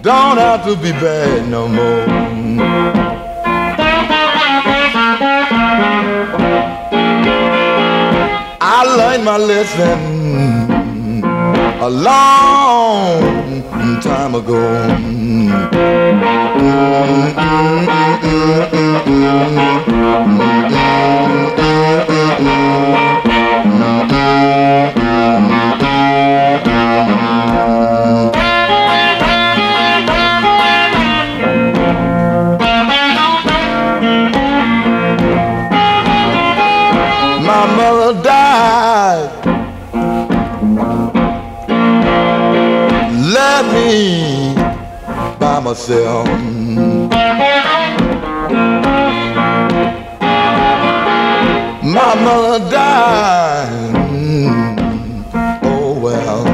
Don't 0.00 0.38
have 0.38 0.64
to 0.64 0.76
be 0.76 0.92
bad 0.92 1.46
no 1.50 1.68
more. 1.68 2.09
I 8.82 8.84
learned 8.96 9.24
my 9.26 9.36
lesson 9.36 9.98
a 11.82 11.90
long 11.90 13.20
time 14.00 14.34
ago. 14.34 14.88
My 23.78 24.99
by 43.90 45.58
myself. 45.58 46.26
My 51.82 52.14
mother 52.22 52.70
died. 52.70 53.94
Oh 55.64 55.98
well. 55.98 56.44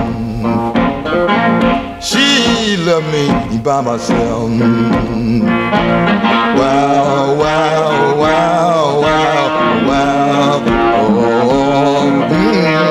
She 2.00 2.78
left 2.78 3.06
me 3.12 3.58
by 3.58 3.82
myself. 3.82 4.50
Wow, 6.58 7.34
wow, 7.36 8.16
wow, 8.16 9.00
wow, 9.02 9.86
wow. 9.88 10.62
Oh, 10.98 12.10
hmm. 12.30 12.86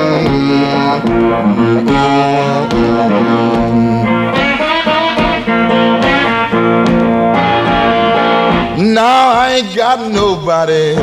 Now 8.96 9.34
I 9.34 9.56
ain't 9.56 9.76
got 9.76 10.10
nobody. 10.10 10.96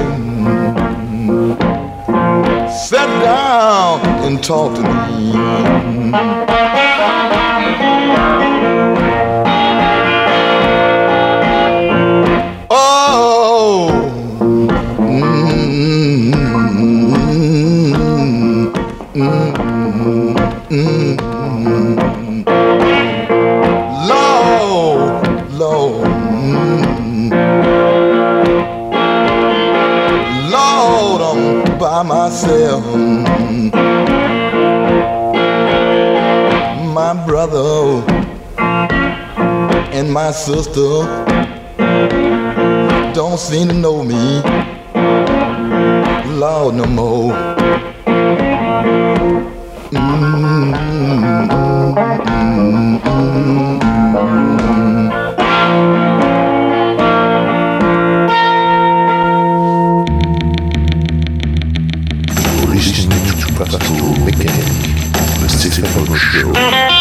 Sit 2.72 3.07
down 3.20 4.00
and 4.24 4.42
talk 4.42 4.74
to 4.76 4.83
me. 4.83 6.52
Myself. 32.23 32.85
My 36.95 37.13
brother 37.27 38.05
and 39.93 40.13
my 40.13 40.31
sister 40.31 40.93
don't 43.13 43.41
seem 43.41 43.67
to 43.69 43.75
know 43.75 44.05
me, 44.05 44.41
Lord, 46.39 46.77
no 46.77 46.87
more. 46.87 47.33
Listening 53.33 53.91
Show. 66.14 66.91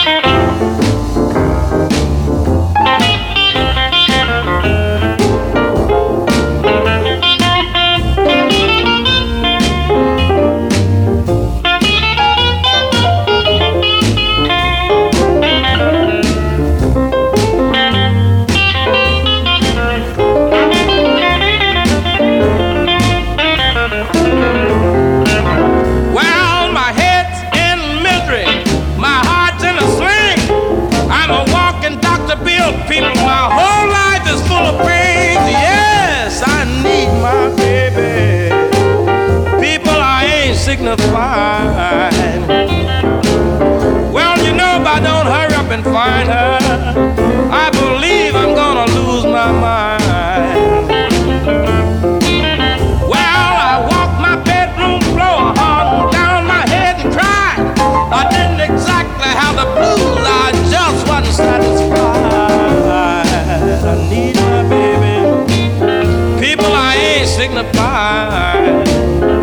why. 67.91 69.40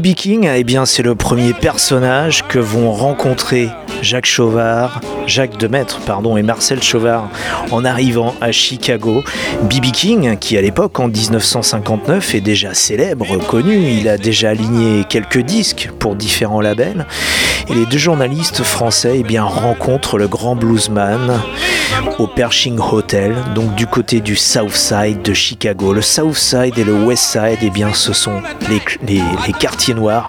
B.B. 0.00 0.14
King, 0.14 0.48
eh 0.54 0.64
c'est 0.86 1.02
le 1.02 1.16
premier 1.16 1.52
personnage 1.54 2.46
que 2.46 2.60
vont 2.60 2.92
rencontrer 2.92 3.68
Jacques 4.00 4.26
Chauvard, 4.26 5.00
Jacques 5.28 5.58
Demaître, 5.58 6.00
pardon, 6.00 6.36
et 6.36 6.42
Marcel 6.42 6.82
Chauvard 6.82 7.28
en 7.70 7.84
arrivant 7.84 8.34
à 8.40 8.50
Chicago. 8.50 9.22
B.B. 9.62 9.92
King, 9.92 10.38
qui 10.38 10.56
à 10.56 10.62
l'époque, 10.62 10.98
en 10.98 11.08
1959, 11.08 12.34
est 12.34 12.40
déjà 12.40 12.74
célèbre, 12.74 13.36
connu, 13.46 13.76
il 13.76 14.08
a 14.08 14.16
déjà 14.16 14.50
aligné 14.50 15.04
quelques 15.04 15.40
disques 15.40 15.90
pour 15.98 16.16
différents 16.16 16.60
labels. 16.60 17.06
Et 17.68 17.74
les 17.74 17.86
deux 17.86 17.98
journalistes 17.98 18.62
français 18.62 19.16
eh 19.20 19.22
bien, 19.22 19.44
rencontrent 19.44 20.16
le 20.16 20.26
grand 20.26 20.56
bluesman 20.56 21.38
au 22.18 22.26
Pershing 22.26 22.78
Hotel, 22.78 23.34
donc 23.54 23.74
du 23.74 23.86
côté 23.86 24.20
du 24.20 24.36
South 24.36 24.74
Side 24.74 25.22
de 25.22 25.34
Chicago. 25.34 25.92
Le 25.92 26.02
South 26.02 26.34
Side 26.34 26.78
et 26.78 26.84
le 26.84 26.94
West 26.94 27.24
Side, 27.24 27.58
eh 27.62 27.70
bien, 27.70 27.92
ce 27.92 28.12
sont 28.12 28.40
les, 28.68 29.52
quartiers 29.52 29.94
noirs 29.94 30.26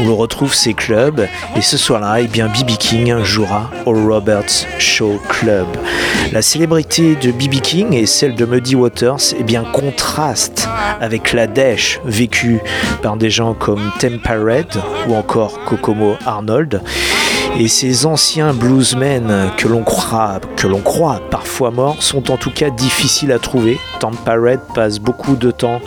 où 0.00 0.08
l'on 0.08 0.16
retrouve 0.16 0.54
ces 0.54 0.74
clubs. 0.74 1.26
Et 1.56 1.60
ce 1.60 1.76
soir-là, 1.76 2.20
eh 2.20 2.26
bien, 2.26 2.46
B.B. 2.46 2.76
King 2.78 3.22
jouera 3.22 3.70
au 3.86 3.92
Show 4.78 5.20
Club. 5.28 5.66
La 6.32 6.42
célébrité 6.42 7.16
de 7.16 7.30
B.B. 7.30 7.60
King 7.60 7.94
et 7.94 8.06
celle 8.06 8.34
de 8.34 8.44
Muddy 8.44 8.76
Waters 8.76 9.34
eh 9.38 9.42
bien, 9.42 9.64
contraste 9.64 10.68
avec 11.00 11.32
la 11.32 11.46
dèche 11.46 12.00
vécue 12.04 12.60
par 13.02 13.16
des 13.16 13.30
gens 13.30 13.54
comme 13.54 13.90
Tempa 13.98 14.34
Red 14.34 14.68
ou 15.08 15.14
encore 15.14 15.64
Kokomo 15.64 16.16
Arnold. 16.24 16.82
Et 17.60 17.66
ces 17.66 18.06
anciens 18.06 18.54
bluesmen 18.54 19.50
que 19.56 19.66
l'on 19.66 19.82
croit, 19.82 20.40
parfois 21.28 21.72
morts 21.72 22.00
sont 22.04 22.30
en 22.30 22.36
tout 22.36 22.52
cas 22.52 22.70
difficiles 22.70 23.32
à 23.32 23.40
trouver. 23.40 23.78
Tampa 23.98 24.34
Red 24.34 24.60
passe 24.76 25.00
beaucoup 25.00 25.34
de 25.34 25.50
temps 25.50 25.80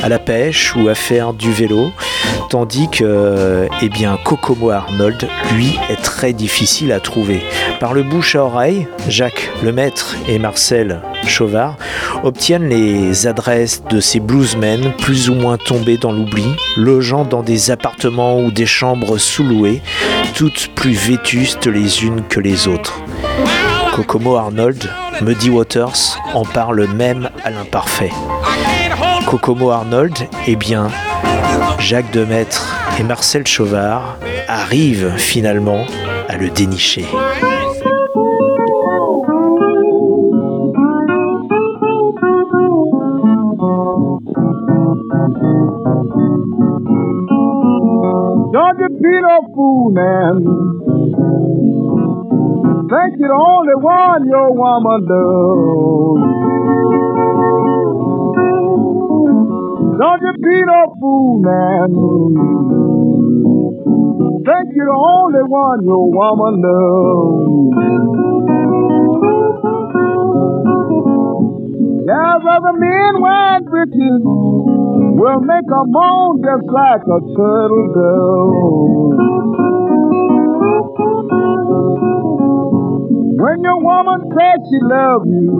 à 0.00 0.08
la 0.08 0.20
pêche 0.20 0.76
ou 0.76 0.86
à 0.88 0.94
faire 0.94 1.32
du 1.32 1.50
vélo, 1.50 1.90
tandis 2.50 2.88
que 2.88 3.66
eh 3.82 3.88
bien, 3.88 4.16
Kokomo 4.22 4.70
Arnold, 4.70 5.28
lui, 5.54 5.76
est 5.90 6.00
très 6.00 6.32
difficile 6.32 6.92
à 6.92 7.00
trouver. 7.00 7.42
Par 7.80 7.94
le 7.94 8.04
bouche 8.04 8.36
à 8.36 8.44
oreille, 8.44 8.86
Jacques 9.08 9.50
Lemaître 9.64 10.14
et 10.28 10.38
Marcel 10.38 11.00
Chauvard 11.26 11.76
obtiennent 12.22 12.68
les 12.68 13.26
adresses 13.26 13.82
de 13.90 14.00
ces 14.00 14.20
bluesmen 14.20 14.92
plus 14.98 15.30
ou 15.30 15.34
moins 15.34 15.56
tombés 15.56 15.98
dans 15.98 16.12
l'oubli, 16.12 16.46
logeant 16.76 17.24
dans 17.24 17.42
des 17.42 17.72
appartements 17.72 18.40
ou 18.40 18.52
des 18.52 18.66
chambres 18.66 19.18
sous-louées, 19.18 19.82
toutes 20.38 20.68
plus 20.76 20.92
vétustes 20.92 21.66
les 21.66 22.04
unes 22.04 22.22
que 22.28 22.38
les 22.38 22.68
autres. 22.68 23.02
Kokomo 23.92 24.36
Arnold, 24.36 24.88
Muddy 25.20 25.50
Waters 25.50 26.16
en 26.32 26.44
parle 26.44 26.86
même 26.94 27.28
à 27.42 27.50
l'imparfait. 27.50 28.12
Kokomo 29.26 29.70
Arnold, 29.70 30.16
eh 30.46 30.54
bien, 30.54 30.92
Jacques 31.80 32.12
Demaître 32.12 32.72
et 33.00 33.02
Marcel 33.02 33.48
Chauvard 33.48 34.16
arrivent 34.46 35.16
finalement 35.16 35.84
à 36.28 36.36
le 36.36 36.50
dénicher. 36.50 37.04
Man. 49.90 50.34
Think 52.88 53.20
you're 53.20 53.28
the 53.28 53.36
only 53.36 53.76
one 53.84 54.26
your 54.28 54.50
woman 54.56 55.04
loves. 55.08 56.24
Don't 59.98 60.22
you 60.22 60.32
be 60.40 60.56
no 60.64 60.80
fool, 61.00 61.38
man. 61.44 61.90
Think 64.46 64.66
you're 64.74 64.86
the 64.86 64.96
only 64.96 65.44
one 65.44 65.84
your 65.84 66.10
woman 66.10 66.62
loves. 66.64 68.08
There's 72.08 72.44
other 72.48 72.72
men 72.72 73.20
want 73.20 73.68
riches 73.68 74.22
will 74.24 75.40
make 75.40 75.68
a 75.68 75.84
moan 75.84 76.40
just 76.40 76.64
like 76.72 77.02
a 77.04 77.20
turtle 77.36 77.92
does. 79.58 79.67
When 83.40 83.62
your 83.62 83.80
woman 83.80 84.20
says 84.36 84.60
she 84.68 84.78
loves 84.82 85.26
you, 85.26 85.52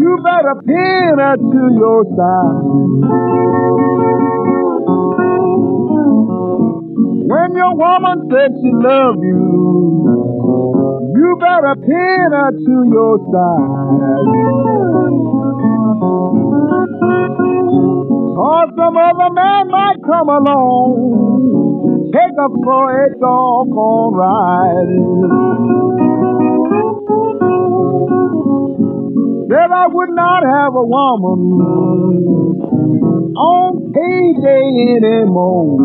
you 0.00 0.18
better 0.24 0.54
pin 0.64 1.18
her 1.18 1.36
to 1.36 1.68
your 1.76 2.04
side. 2.16 2.64
When 7.28 7.56
your 7.56 7.74
woman 7.76 8.28
says 8.30 8.50
she 8.56 8.72
loves 8.72 9.20
you, 9.22 9.42
you 11.14 11.36
better 11.40 11.74
pin 11.76 12.32
her 12.32 12.50
to 12.52 12.84
your 12.88 13.18
side. 13.32 14.98
Or 18.38 18.70
some 18.76 18.96
other 18.96 19.30
man 19.34 19.66
might 19.68 19.98
come 20.06 20.28
along, 20.28 22.12
take 22.14 22.36
her 22.38 22.48
for 22.62 22.86
a 23.02 23.10
doggone 23.18 24.14
ride. 24.14 24.94
Said 29.50 29.70
I 29.74 29.86
would 29.90 30.10
not 30.14 30.44
have 30.54 30.72
a 30.72 30.84
woman 30.86 31.40
on 33.34 33.90
payday 33.90 35.02
anymore. 35.02 35.78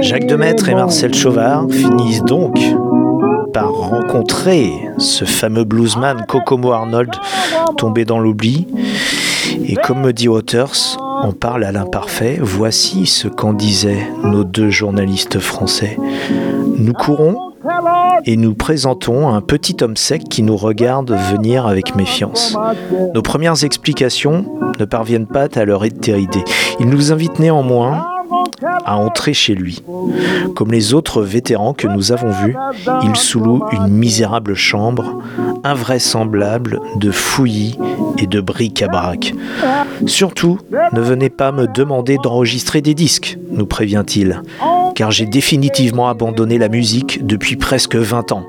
Jacques 0.00 0.26
Demaître 0.26 0.68
et 0.68 0.74
Marcel 0.74 1.14
Chauvard 1.14 1.66
finissent 1.70 2.24
donc 2.24 2.58
par 3.52 3.72
rencontrer 3.72 4.70
ce 4.98 5.24
fameux 5.24 5.64
bluesman 5.64 6.24
Kokomo 6.26 6.72
Arnold 6.72 7.10
tombé 7.76 8.04
dans 8.04 8.18
l'oubli. 8.18 8.66
Et 9.66 9.76
comme 9.76 10.00
me 10.00 10.12
dit 10.12 10.28
Waters, 10.28 10.98
on 11.22 11.32
parle 11.32 11.64
à 11.64 11.72
l'imparfait. 11.72 12.38
Voici 12.40 13.06
ce 13.06 13.28
qu'en 13.28 13.52
disaient 13.52 14.06
nos 14.24 14.44
deux 14.44 14.70
journalistes 14.70 15.38
français. 15.38 15.96
Nous 16.76 16.92
courons 16.92 17.53
et 18.26 18.36
nous 18.36 18.54
présentons 18.54 19.28
un 19.28 19.40
petit 19.40 19.76
homme 19.82 19.96
sec 19.96 20.24
qui 20.24 20.42
nous 20.42 20.56
regarde 20.56 21.12
venir 21.32 21.66
avec 21.66 21.94
méfiance. 21.94 22.56
Nos 23.14 23.22
premières 23.22 23.64
explications 23.64 24.46
ne 24.78 24.84
parviennent 24.84 25.26
pas 25.26 25.48
à 25.54 25.64
leur 25.64 25.84
étérité. 25.84 26.42
Il 26.80 26.88
nous 26.88 27.12
invite 27.12 27.38
néanmoins 27.38 28.06
à 28.84 28.96
entrer 28.96 29.34
chez 29.34 29.54
lui. 29.54 29.82
Comme 30.54 30.72
les 30.72 30.94
autres 30.94 31.22
vétérans 31.22 31.74
que 31.74 31.86
nous 31.86 32.12
avons 32.12 32.30
vus, 32.30 32.56
il 33.02 33.16
sous-loue 33.16 33.62
une 33.72 33.88
misérable 33.88 34.54
chambre, 34.54 35.22
invraisemblable 35.62 36.80
de 36.96 37.10
fouillis 37.10 37.78
et 38.18 38.26
de 38.26 38.40
bric-à-brac. 38.40 39.34
Surtout, 40.06 40.58
ne 40.92 41.00
venez 41.00 41.30
pas 41.30 41.52
me 41.52 41.66
demander 41.66 42.16
d'enregistrer 42.22 42.80
des 42.80 42.94
disques, 42.94 43.38
nous 43.50 43.66
prévient-il, 43.66 44.42
car 44.94 45.10
j'ai 45.10 45.26
définitivement 45.26 46.08
abandonné 46.08 46.58
la 46.58 46.68
musique 46.68 47.26
depuis 47.26 47.56
presque 47.56 47.96
20 47.96 48.32
ans. 48.32 48.46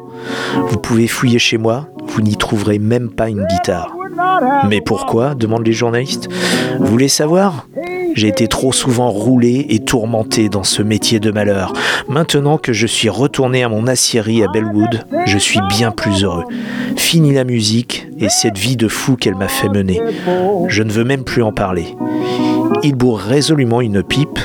Vous 0.69 0.77
pouvez 0.77 1.07
fouiller 1.07 1.39
chez 1.39 1.57
moi, 1.57 1.87
vous 2.07 2.21
n'y 2.21 2.35
trouverez 2.35 2.79
même 2.79 3.09
pas 3.09 3.29
une 3.29 3.45
guitare. 3.45 3.95
Mais 4.69 4.81
pourquoi? 4.81 5.35
demandent 5.35 5.65
les 5.65 5.73
journalistes. 5.73 6.29
Vous 6.79 6.85
voulez 6.85 7.07
savoir? 7.07 7.67
J'ai 8.15 8.29
été 8.29 8.47
trop 8.47 8.71
souvent 8.71 9.09
roulé 9.09 9.65
et 9.69 9.79
tourmenté 9.79 10.47
dans 10.47 10.63
ce 10.63 10.81
métier 10.81 11.19
de 11.19 11.31
malheur. 11.31 11.73
Maintenant 12.07 12.57
que 12.57 12.71
je 12.71 12.87
suis 12.87 13.09
retourné 13.09 13.63
à 13.63 13.69
mon 13.69 13.87
aciérie 13.87 14.41
à 14.41 14.47
Bellwood, 14.47 15.03
je 15.25 15.37
suis 15.37 15.59
bien 15.69 15.91
plus 15.91 16.23
heureux. 16.23 16.45
Fini 16.95 17.33
la 17.33 17.43
musique 17.43 18.07
et 18.19 18.29
cette 18.29 18.57
vie 18.57 18.77
de 18.77 18.87
fou 18.87 19.17
qu'elle 19.17 19.35
m'a 19.35 19.49
fait 19.49 19.67
mener. 19.67 20.01
Je 20.69 20.83
ne 20.83 20.91
veux 20.91 21.03
même 21.03 21.25
plus 21.25 21.43
en 21.43 21.51
parler. 21.51 21.93
Il 22.83 22.95
bourre 22.95 23.19
résolument 23.19 23.81
une 23.81 24.01
pipe 24.01 24.39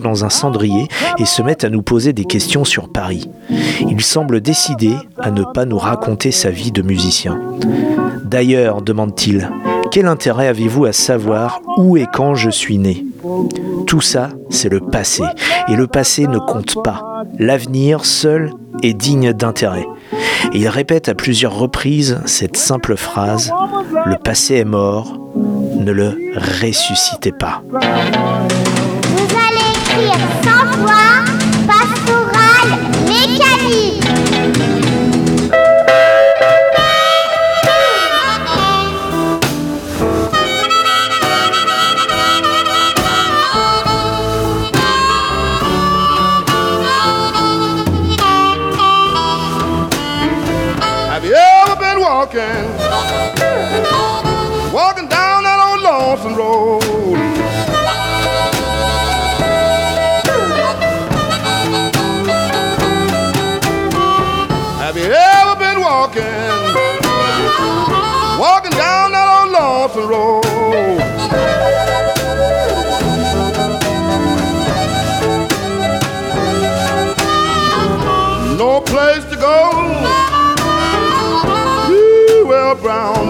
dans 0.00 0.24
un 0.24 0.30
cendrier 0.30 0.88
et 1.18 1.24
se 1.24 1.42
met 1.42 1.64
à 1.64 1.68
nous 1.68 1.82
poser 1.82 2.12
des 2.12 2.24
questions 2.24 2.64
sur 2.64 2.88
Paris. 2.88 3.28
Il 3.88 4.00
semble 4.02 4.40
décidé 4.40 4.94
à 5.18 5.30
ne 5.30 5.42
pas 5.42 5.64
nous 5.64 5.78
raconter 5.78 6.30
sa 6.30 6.50
vie 6.50 6.72
de 6.72 6.82
musicien. 6.82 7.40
D'ailleurs, 8.24 8.82
demande-t-il, 8.82 9.50
quel 9.90 10.06
intérêt 10.06 10.48
avez-vous 10.48 10.84
à 10.86 10.92
savoir 10.92 11.60
où 11.76 11.96
et 11.96 12.06
quand 12.12 12.34
je 12.34 12.50
suis 12.50 12.78
né? 12.78 13.04
Tout 13.86 14.00
ça, 14.00 14.30
c'est 14.48 14.68
le 14.68 14.80
passé. 14.80 15.24
Et 15.68 15.76
le 15.76 15.86
passé 15.86 16.26
ne 16.26 16.38
compte 16.38 16.82
pas. 16.82 17.24
L'avenir 17.38 18.04
seul 18.04 18.52
est 18.82 18.94
digne 18.94 19.32
d'intérêt. 19.32 19.86
Et 20.52 20.58
il 20.58 20.68
répète 20.68 21.08
à 21.08 21.14
plusieurs 21.14 21.56
reprises 21.56 22.20
cette 22.26 22.56
simple 22.56 22.96
phrase, 22.96 23.52
Le 24.06 24.16
passé 24.16 24.54
est 24.56 24.64
mort, 24.64 25.18
ne 25.78 25.92
le 25.92 26.16
ressuscitez 26.62 27.32
pas. 27.32 27.62
Have 51.14 51.24
you 51.24 51.34
ever 51.34 51.76
been 51.76 52.00
walking, 52.00 52.42
walking 54.72 55.08
down 55.08 55.44
that 55.44 55.58
old 55.62 55.80
lonesome 55.80 56.34
road? 56.34 57.33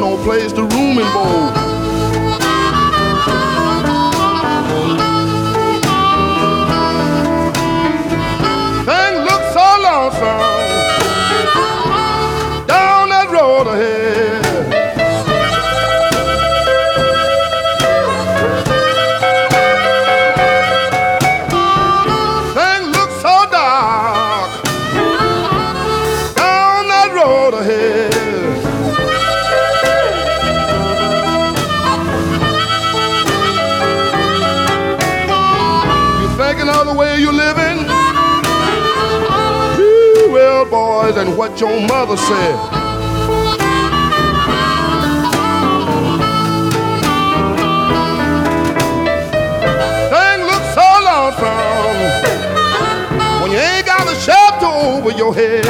Don't 0.05 0.23
play 0.23 0.47
the 0.49 0.65
room 0.65 0.99
and 0.99 1.15
bowl. 1.15 1.54
What 41.55 41.61
your 41.61 41.81
mother 41.87 42.17
said. 42.17 42.59
Thing 50.11 50.41
looks 50.47 50.75
so 50.75 50.89
lonesome 51.05 51.95
when 53.41 53.53
you 53.53 53.59
ain't 53.59 53.87
got 53.87 54.09
a 54.09 54.17
shelter 54.17 54.67
over 54.67 55.13
your 55.13 55.33
head. 55.33 55.65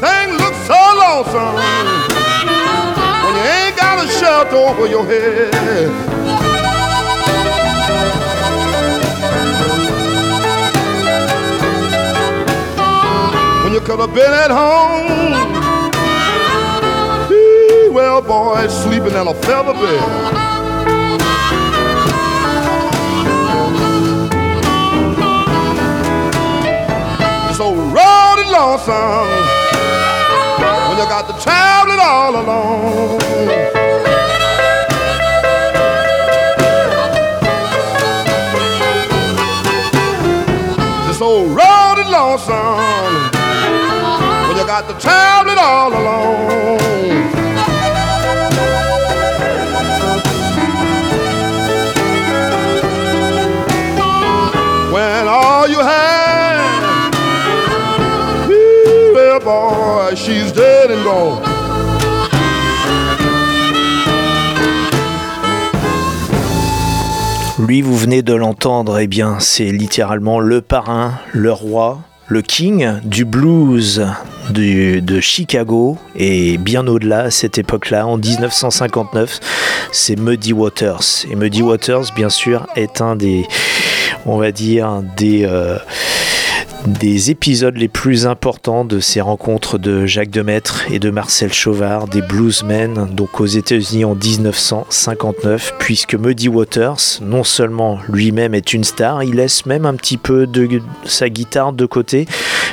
Thing 0.00 0.36
looks 0.36 0.60
so 0.68 0.80
lonesome 1.02 1.56
when 3.24 3.34
you 3.34 3.42
ain't 3.42 3.76
got 3.76 4.04
a 4.04 4.08
shelter 4.20 4.56
over 4.56 4.86
your 4.86 5.04
head. 5.04 6.13
Could 13.84 14.00
have 14.00 14.14
been 14.14 14.32
at 14.32 14.50
home. 14.50 15.34
Well, 17.92 18.22
boy, 18.22 18.66
sleeping 18.68 19.12
in 19.12 19.28
a 19.28 19.34
feather 19.34 19.74
bed. 19.74 20.00
So 27.54 27.74
road 27.74 28.36
and 28.40 28.50
lonesome 28.50 29.28
when 30.88 30.98
you 30.98 31.04
got 31.04 31.28
to 31.28 31.34
traveling 31.44 32.00
all 32.00 32.36
alone. 32.40 33.18
This 41.06 41.20
old 41.20 41.50
road 41.50 41.96
and 41.98 42.10
lonesome 42.10 43.13
you 55.68 55.80
she's 60.16 60.52
dead 60.52 60.90
and. 60.90 61.04
Lui, 67.58 67.80
vous 67.80 67.96
venez 67.96 68.22
de 68.22 68.34
l'entendre, 68.34 68.98
eh 68.98 69.06
bien, 69.06 69.38
c'est 69.38 69.70
littéralement 69.70 70.40
le 70.40 70.60
parrain, 70.60 71.14
le 71.32 71.52
roi, 71.52 72.00
le 72.28 72.42
king 72.42 73.00
du 73.04 73.24
blues 73.24 74.06
de 74.50 75.20
Chicago 75.20 75.98
et 76.16 76.58
bien 76.58 76.86
au-delà 76.86 77.20
à 77.20 77.30
cette 77.30 77.58
époque-là, 77.58 78.06
en 78.06 78.16
1959, 78.16 79.40
c'est 79.92 80.16
Muddy 80.16 80.52
Waters. 80.52 81.24
Et 81.30 81.34
Muddy 81.34 81.62
Waters, 81.62 82.04
bien 82.14 82.28
sûr, 82.28 82.66
est 82.76 83.00
un 83.00 83.16
des, 83.16 83.46
on 84.26 84.38
va 84.38 84.52
dire, 84.52 85.02
des, 85.16 85.44
euh, 85.44 85.78
des 86.86 87.30
épisodes 87.30 87.76
les 87.76 87.88
plus 87.88 88.26
importants 88.26 88.84
de 88.84 89.00
ces 89.00 89.20
rencontres 89.20 89.78
de 89.78 90.06
Jacques 90.06 90.30
Demaître 90.30 90.84
et 90.90 90.98
de 90.98 91.10
Marcel 91.10 91.52
Chauvard, 91.52 92.08
des 92.08 92.20
bluesmen, 92.20 93.08
donc 93.12 93.40
aux 93.40 93.46
États-Unis 93.46 94.04
en 94.04 94.14
1959, 94.14 95.74
puisque 95.78 96.14
Muddy 96.14 96.48
Waters, 96.48 97.20
non 97.22 97.44
seulement 97.44 97.98
lui-même 98.08 98.54
est 98.54 98.74
une 98.74 98.84
star, 98.84 99.22
il 99.22 99.36
laisse 99.36 99.64
même 99.66 99.86
un 99.86 99.94
petit 99.94 100.18
peu 100.18 100.46
de 100.46 100.82
sa 101.04 101.28
guitare 101.28 101.72
de 101.72 101.86
côté 101.86 102.26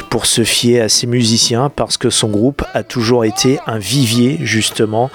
pour 0.10 0.26
se 0.26 0.44
fier 0.44 0.82
à 0.82 0.90
ses 0.90 1.08
musiciens, 1.08 1.72
parce 1.74 1.96
que 1.98 2.10
son 2.10 2.28
groupe 2.28 2.64
a 2.74 2.84
toujours 2.84 3.24
été 3.24 3.60
un 3.66 3.78
vivier, 3.78 4.40
justement, 4.42 5.10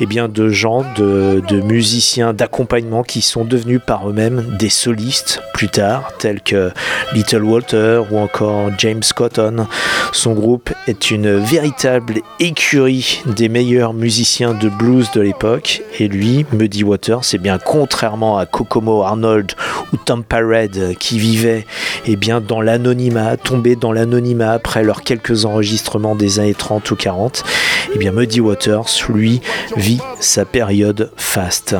et 0.00 0.06
bien 0.06 0.28
de 0.28 0.48
gens, 0.48 0.84
de, 0.96 1.40
de 1.46 1.60
musiciens 1.60 2.32
d'accompagnement 2.32 3.04
qui 3.04 3.22
sont 3.22 3.44
devenus 3.44 3.80
par 3.86 4.08
eux-mêmes 4.08 4.56
des 4.58 4.70
solistes 4.70 5.40
plus 5.54 5.68
tard, 5.68 6.10
tels 6.18 6.40
que 6.40 6.72
Little 7.12 7.44
Walter 7.44 8.02
ou 8.10 8.18
encore 8.18 8.39
James 8.78 9.02
Cotton. 9.14 9.66
Son 10.12 10.32
groupe 10.32 10.70
est 10.86 11.10
une 11.10 11.36
véritable 11.36 12.20
écurie 12.38 13.22
des 13.26 13.48
meilleurs 13.48 13.92
musiciens 13.92 14.54
de 14.54 14.68
blues 14.68 15.10
de 15.12 15.20
l'époque. 15.20 15.82
Et 15.98 16.08
lui, 16.08 16.46
Muddy 16.52 16.84
Waters, 16.84 17.24
c'est 17.24 17.38
bien 17.38 17.58
contrairement 17.58 18.38
à 18.38 18.46
Kokomo 18.46 19.02
Arnold 19.02 19.52
ou 19.92 19.96
Tom 19.96 20.24
Parade 20.24 20.94
qui 20.98 21.18
vivaient 21.18 21.66
eh 22.06 22.16
bien, 22.16 22.40
dans 22.40 22.60
l'anonymat, 22.60 23.36
tombés 23.36 23.76
dans 23.76 23.92
l'anonymat 23.92 24.52
après 24.52 24.82
leurs 24.82 25.02
quelques 25.02 25.44
enregistrements 25.44 26.14
des 26.14 26.38
années 26.38 26.54
30 26.54 26.90
ou 26.90 26.96
40. 26.96 27.44
Eh 27.92 27.98
bien, 27.98 28.12
Muddy 28.12 28.40
Waters, 28.40 28.86
lui, 29.08 29.40
vit 29.76 30.00
sa 30.20 30.44
période 30.44 31.10
faste. 31.16 31.74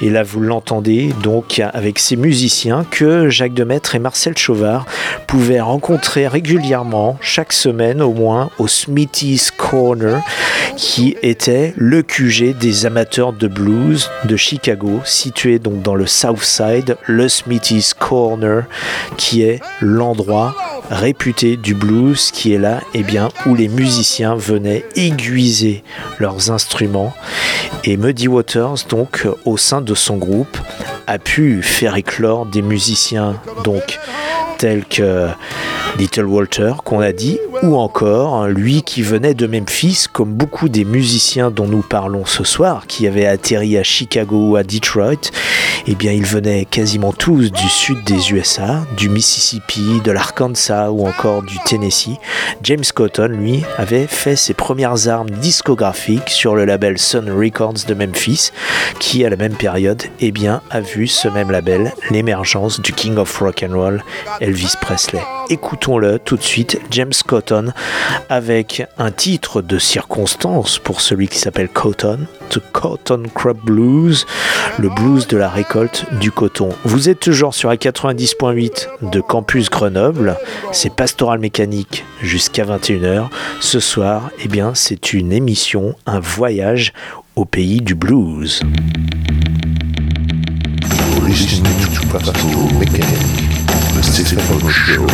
Et 0.00 0.08
là, 0.08 0.22
vous 0.22 0.40
l'entendez 0.40 1.12
donc 1.22 1.60
avec 1.60 1.98
ces 1.98 2.14
musiciens 2.14 2.86
que 2.88 3.28
Jacques 3.28 3.54
Demaître 3.54 3.96
et 3.96 3.98
Marcel 3.98 4.38
Chauvard 4.38 4.86
pouvaient 5.26 5.60
rencontrer 5.60 6.28
régulièrement, 6.28 7.18
chaque 7.20 7.52
semaine 7.52 8.00
au 8.02 8.12
moins, 8.12 8.50
au 8.58 8.68
Smithy's 8.68 9.50
Corner, 9.50 10.22
qui 10.76 11.16
était 11.22 11.74
le 11.76 12.02
QG 12.02 12.56
des 12.56 12.86
amateurs 12.86 13.32
de 13.32 13.48
blues 13.48 14.08
de 14.24 14.36
Chicago, 14.36 15.00
situé 15.04 15.58
donc 15.58 15.82
dans 15.82 15.96
le 15.96 16.06
South 16.06 16.42
Side, 16.42 16.96
le 17.06 17.28
Smithy's 17.28 17.94
Corner, 17.94 18.64
qui 19.16 19.42
est 19.42 19.60
l'endroit 19.80 20.54
réputé 20.90 21.56
du 21.56 21.74
blues, 21.74 22.30
qui 22.30 22.54
est 22.54 22.58
là, 22.58 22.80
et 22.94 23.02
bien, 23.02 23.28
où 23.44 23.54
les 23.54 23.68
musiciens 23.68 24.36
venaient 24.36 24.84
aiguiser 24.94 25.47
leurs 26.18 26.50
instruments. 26.50 27.14
Et 27.84 27.96
Muddy 27.96 28.28
Waters, 28.28 28.86
donc, 28.88 29.26
au 29.44 29.56
sein 29.56 29.80
de 29.80 29.94
son 29.94 30.16
groupe, 30.16 30.58
a 31.06 31.18
pu 31.18 31.62
faire 31.62 31.96
éclore 31.96 32.46
des 32.46 32.62
musiciens, 32.62 33.40
donc, 33.64 33.98
tels 34.58 34.84
que 34.84 35.28
Little 35.98 36.26
Walter 36.26 36.72
qu'on 36.84 37.00
a 37.00 37.12
dit, 37.12 37.38
ou 37.62 37.76
encore 37.76 38.48
lui 38.48 38.82
qui 38.82 39.02
venait 39.02 39.34
de 39.34 39.46
Memphis, 39.46 40.06
comme 40.12 40.32
beaucoup 40.34 40.68
des 40.68 40.84
musiciens 40.84 41.50
dont 41.50 41.66
nous 41.66 41.82
parlons 41.82 42.26
ce 42.26 42.44
soir, 42.44 42.86
qui 42.86 43.06
avaient 43.06 43.26
atterri 43.26 43.78
à 43.78 43.82
Chicago 43.82 44.50
ou 44.50 44.56
à 44.56 44.64
Detroit, 44.64 45.30
eh 45.86 45.94
bien 45.94 46.12
ils 46.12 46.26
venaient 46.26 46.64
quasiment 46.64 47.12
tous 47.12 47.50
du 47.50 47.68
sud 47.68 48.04
des 48.04 48.32
USA, 48.32 48.84
du 48.96 49.08
Mississippi, 49.08 50.00
de 50.04 50.10
l'Arkansas 50.12 50.90
ou 50.90 51.06
encore 51.06 51.42
du 51.42 51.56
Tennessee. 51.64 52.18
James 52.62 52.84
Cotton, 52.94 53.28
lui, 53.28 53.62
avait 53.76 54.06
fait 54.06 54.36
ses 54.36 54.54
premières 54.54 55.08
armes 55.08 55.30
discographiques 55.30 56.30
sur 56.30 56.54
le 56.54 56.64
label 56.64 56.98
Sun 56.98 57.30
Records 57.30 57.86
de 57.86 57.94
Memphis, 57.94 58.50
qui 58.98 59.24
à 59.24 59.30
la 59.30 59.36
même 59.36 59.54
période, 59.54 60.02
eh 60.20 60.32
bien, 60.32 60.60
a 60.70 60.80
vu 60.80 61.06
ce 61.06 61.28
même 61.28 61.50
label 61.50 61.92
l'émergence 62.10 62.80
du 62.80 62.92
King 62.92 63.16
of 63.16 63.36
Rock 63.38 63.64
and 63.68 63.74
Roll, 63.74 64.04
Elvis 64.48 64.76
Presley. 64.80 65.20
Écoutons-le 65.50 66.18
tout 66.18 66.38
de 66.38 66.42
suite, 66.42 66.80
James 66.90 67.12
Cotton, 67.26 67.74
avec 68.30 68.82
un 68.96 69.10
titre 69.10 69.60
de 69.60 69.78
circonstance 69.78 70.78
pour 70.78 71.02
celui 71.02 71.28
qui 71.28 71.38
s'appelle 71.38 71.68
Cotton, 71.68 72.20
The 72.48 72.60
Cotton 72.72 73.24
Crop 73.34 73.58
Blues, 73.62 74.24
le 74.78 74.88
blues 74.88 75.26
de 75.26 75.36
la 75.36 75.50
récolte 75.50 76.06
du 76.18 76.30
coton. 76.30 76.70
Vous 76.84 77.10
êtes 77.10 77.20
toujours 77.20 77.52
sur 77.52 77.68
la 77.68 77.76
90.8 77.76 78.88
de 79.02 79.20
Campus 79.20 79.68
Grenoble, 79.68 80.38
c'est 80.72 80.94
Pastoral 80.94 81.40
Mécanique 81.40 82.06
jusqu'à 82.22 82.64
21h. 82.64 83.28
Ce 83.60 83.80
soir, 83.80 84.30
eh 84.42 84.48
bien, 84.48 84.72
c'est 84.74 85.12
une 85.12 85.34
émission, 85.34 85.94
un 86.06 86.20
voyage 86.20 86.94
au 87.36 87.44
pays 87.44 87.82
du 87.82 87.94
blues. 87.94 88.62
Mississippi 93.98 94.40
Folklore 94.40 94.72
Show. 94.72 95.06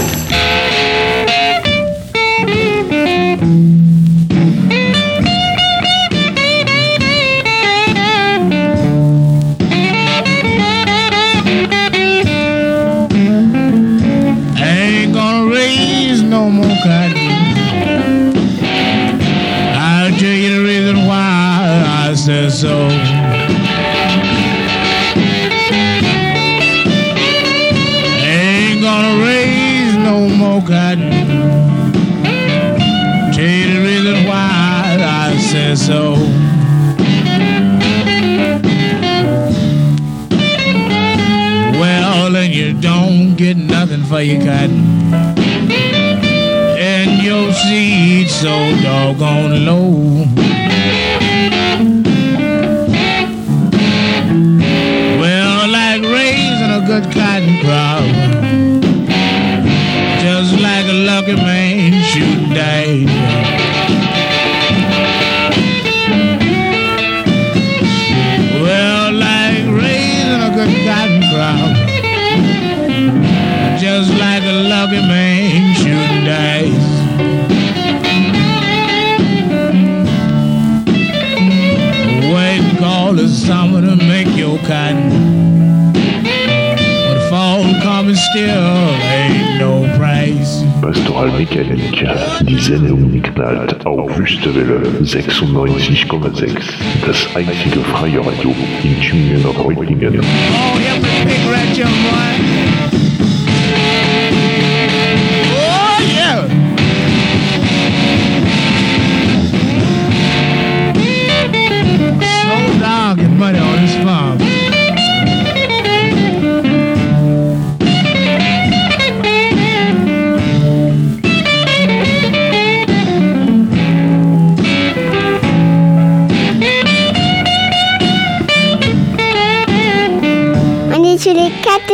96,6 95.14 97.06
das 97.06 97.36
einzige 97.36 97.80
freie 97.84 98.18
Radio 98.18 98.52
in 98.82 99.00
Tübingen 99.00 99.46
und 99.46 99.56
Reutlingen. 99.56 100.20
Oh, 100.20 100.78
help 100.80 101.02
me 101.02 101.08
pick 101.24 101.38
right 101.52 102.93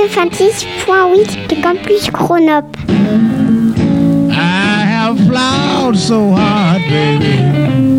96.8 0.09 1.47
de 1.47 1.57
Campus 1.61 2.09
Grenoble. 2.11 2.71
I 4.31 4.87
have 4.87 5.19
plowed 5.29 5.97
so 5.97 6.33
hard, 6.33 6.81
baby. 6.89 7.90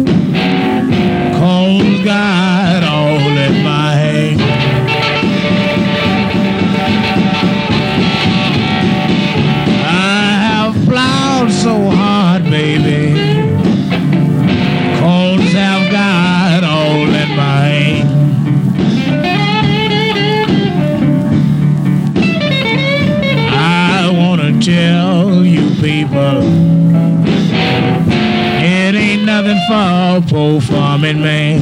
Farming 30.62 31.22
man. 31.22 31.62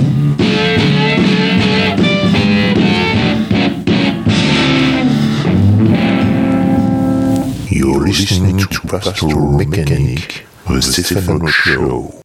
You're 7.69 8.01
listening 8.07 8.57
to 8.57 8.79
Pastoral 8.87 9.51
Mechanic, 9.57 10.45
the 10.67 10.81
Stephen 10.81 11.47
Show. 11.47 12.19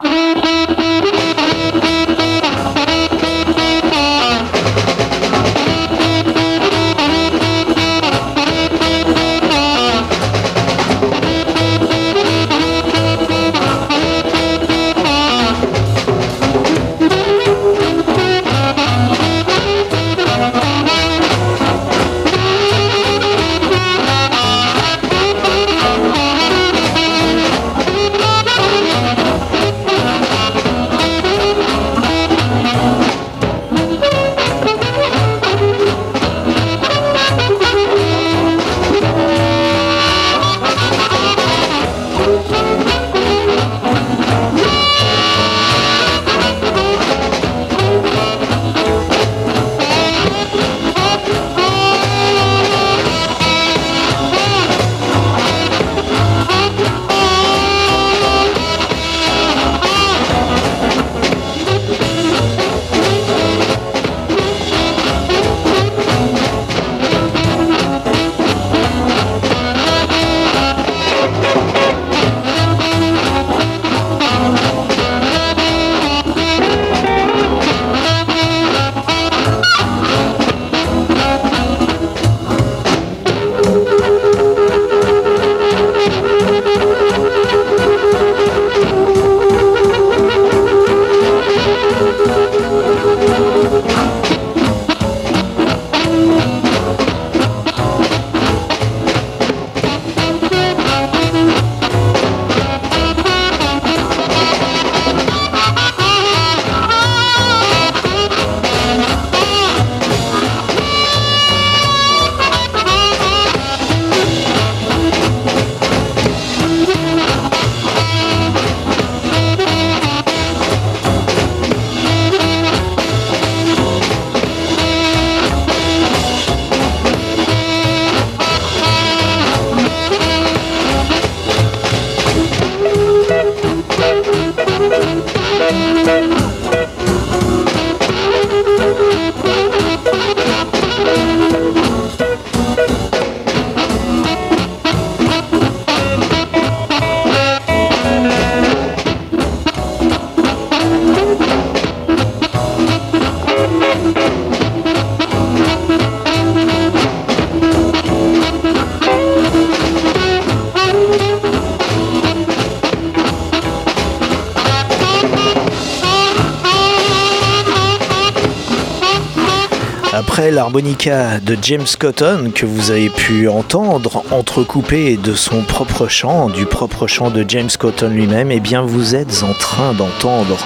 Après 170.34 170.50
l'harmonica 170.50 171.38
de 171.38 171.56
James 171.62 171.86
Cotton 171.96 172.50
que 172.52 172.66
vous 172.66 172.90
avez 172.90 173.08
pu 173.08 173.46
entendre, 173.46 174.24
entrecoupé 174.32 175.16
de 175.16 175.32
son 175.32 175.62
propre 175.62 176.08
chant, 176.08 176.48
du 176.48 176.66
propre 176.66 177.06
chant 177.06 177.30
de 177.30 177.44
James 177.46 177.70
Cotton 177.78 178.08
lui-même, 178.08 178.50
eh 178.50 178.58
bien 178.58 178.82
vous 178.82 179.14
êtes 179.14 179.44
en 179.44 179.52
train 179.52 179.92
d'entendre 179.92 180.58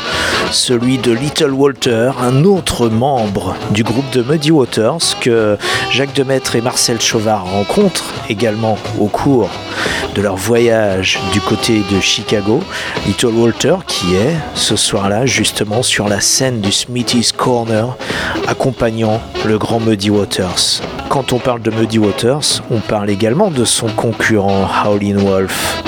celui 0.51 0.97
de 0.97 1.13
Little 1.13 1.51
Walter, 1.51 2.13
un 2.19 2.45
autre 2.45 2.89
membre 2.89 3.57
du 3.71 3.83
groupe 3.83 4.09
de 4.11 4.23
Muddy 4.23 4.53
Waters 4.53 5.21
que 5.21 5.59
Jacques 5.91 6.15
Demaître 6.15 6.57
et 6.57 6.63
Marcel 6.63 6.99
Chauvard 6.99 7.45
rencontrent 7.45 8.15
également 8.31 8.79
au 8.99 9.09
cours 9.09 9.51
de 10.15 10.23
leur 10.23 10.37
voyage 10.37 11.21
du 11.33 11.43
côté 11.43 11.83
de 11.93 12.01
Chicago. 12.01 12.61
Little 13.07 13.35
Walter 13.35 13.77
qui 13.87 14.15
est 14.15 14.35
ce 14.55 14.77
soir-là 14.77 15.27
justement 15.27 15.83
sur 15.83 16.09
la 16.09 16.21
scène 16.21 16.63
du 16.63 16.73
Smithy's 16.73 17.33
Corner 17.33 17.95
accompagnant 18.47 19.21
le 19.47 19.58
grand 19.59 19.81
Muddy 19.81 20.09
Waters. 20.11 20.83
Quand 21.09 21.33
on 21.33 21.39
parle 21.39 21.61
de 21.61 21.71
Muddy 21.71 21.99
Waters, 21.99 22.63
on 22.71 22.79
parle 22.79 23.11
également 23.11 23.51
de 23.51 23.65
son 23.65 23.89
concurrent 23.89 24.69
Howlin' 24.85 25.19
Wolf. 25.19 25.83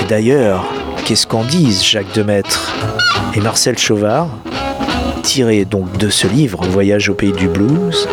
Et 0.00 0.04
d'ailleurs, 0.08 0.64
qu'est-ce 1.04 1.26
qu'en 1.26 1.44
disent 1.44 1.84
Jacques 1.84 2.12
Demaître 2.14 2.74
et 3.34 3.40
Marcel 3.40 3.78
Chauvard 3.78 4.28
Tiré 5.22 5.64
donc 5.64 5.96
de 5.96 6.08
ce 6.08 6.26
livre, 6.26 6.64
Voyage 6.66 7.08
au 7.08 7.14
pays 7.14 7.32
du 7.32 7.48
blues, 7.48 8.08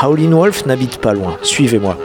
Howlin' 0.00 0.34
Wolf 0.34 0.66
n'habite 0.66 0.98
pas 0.98 1.12
loin, 1.12 1.36
suivez-moi. 1.42 1.96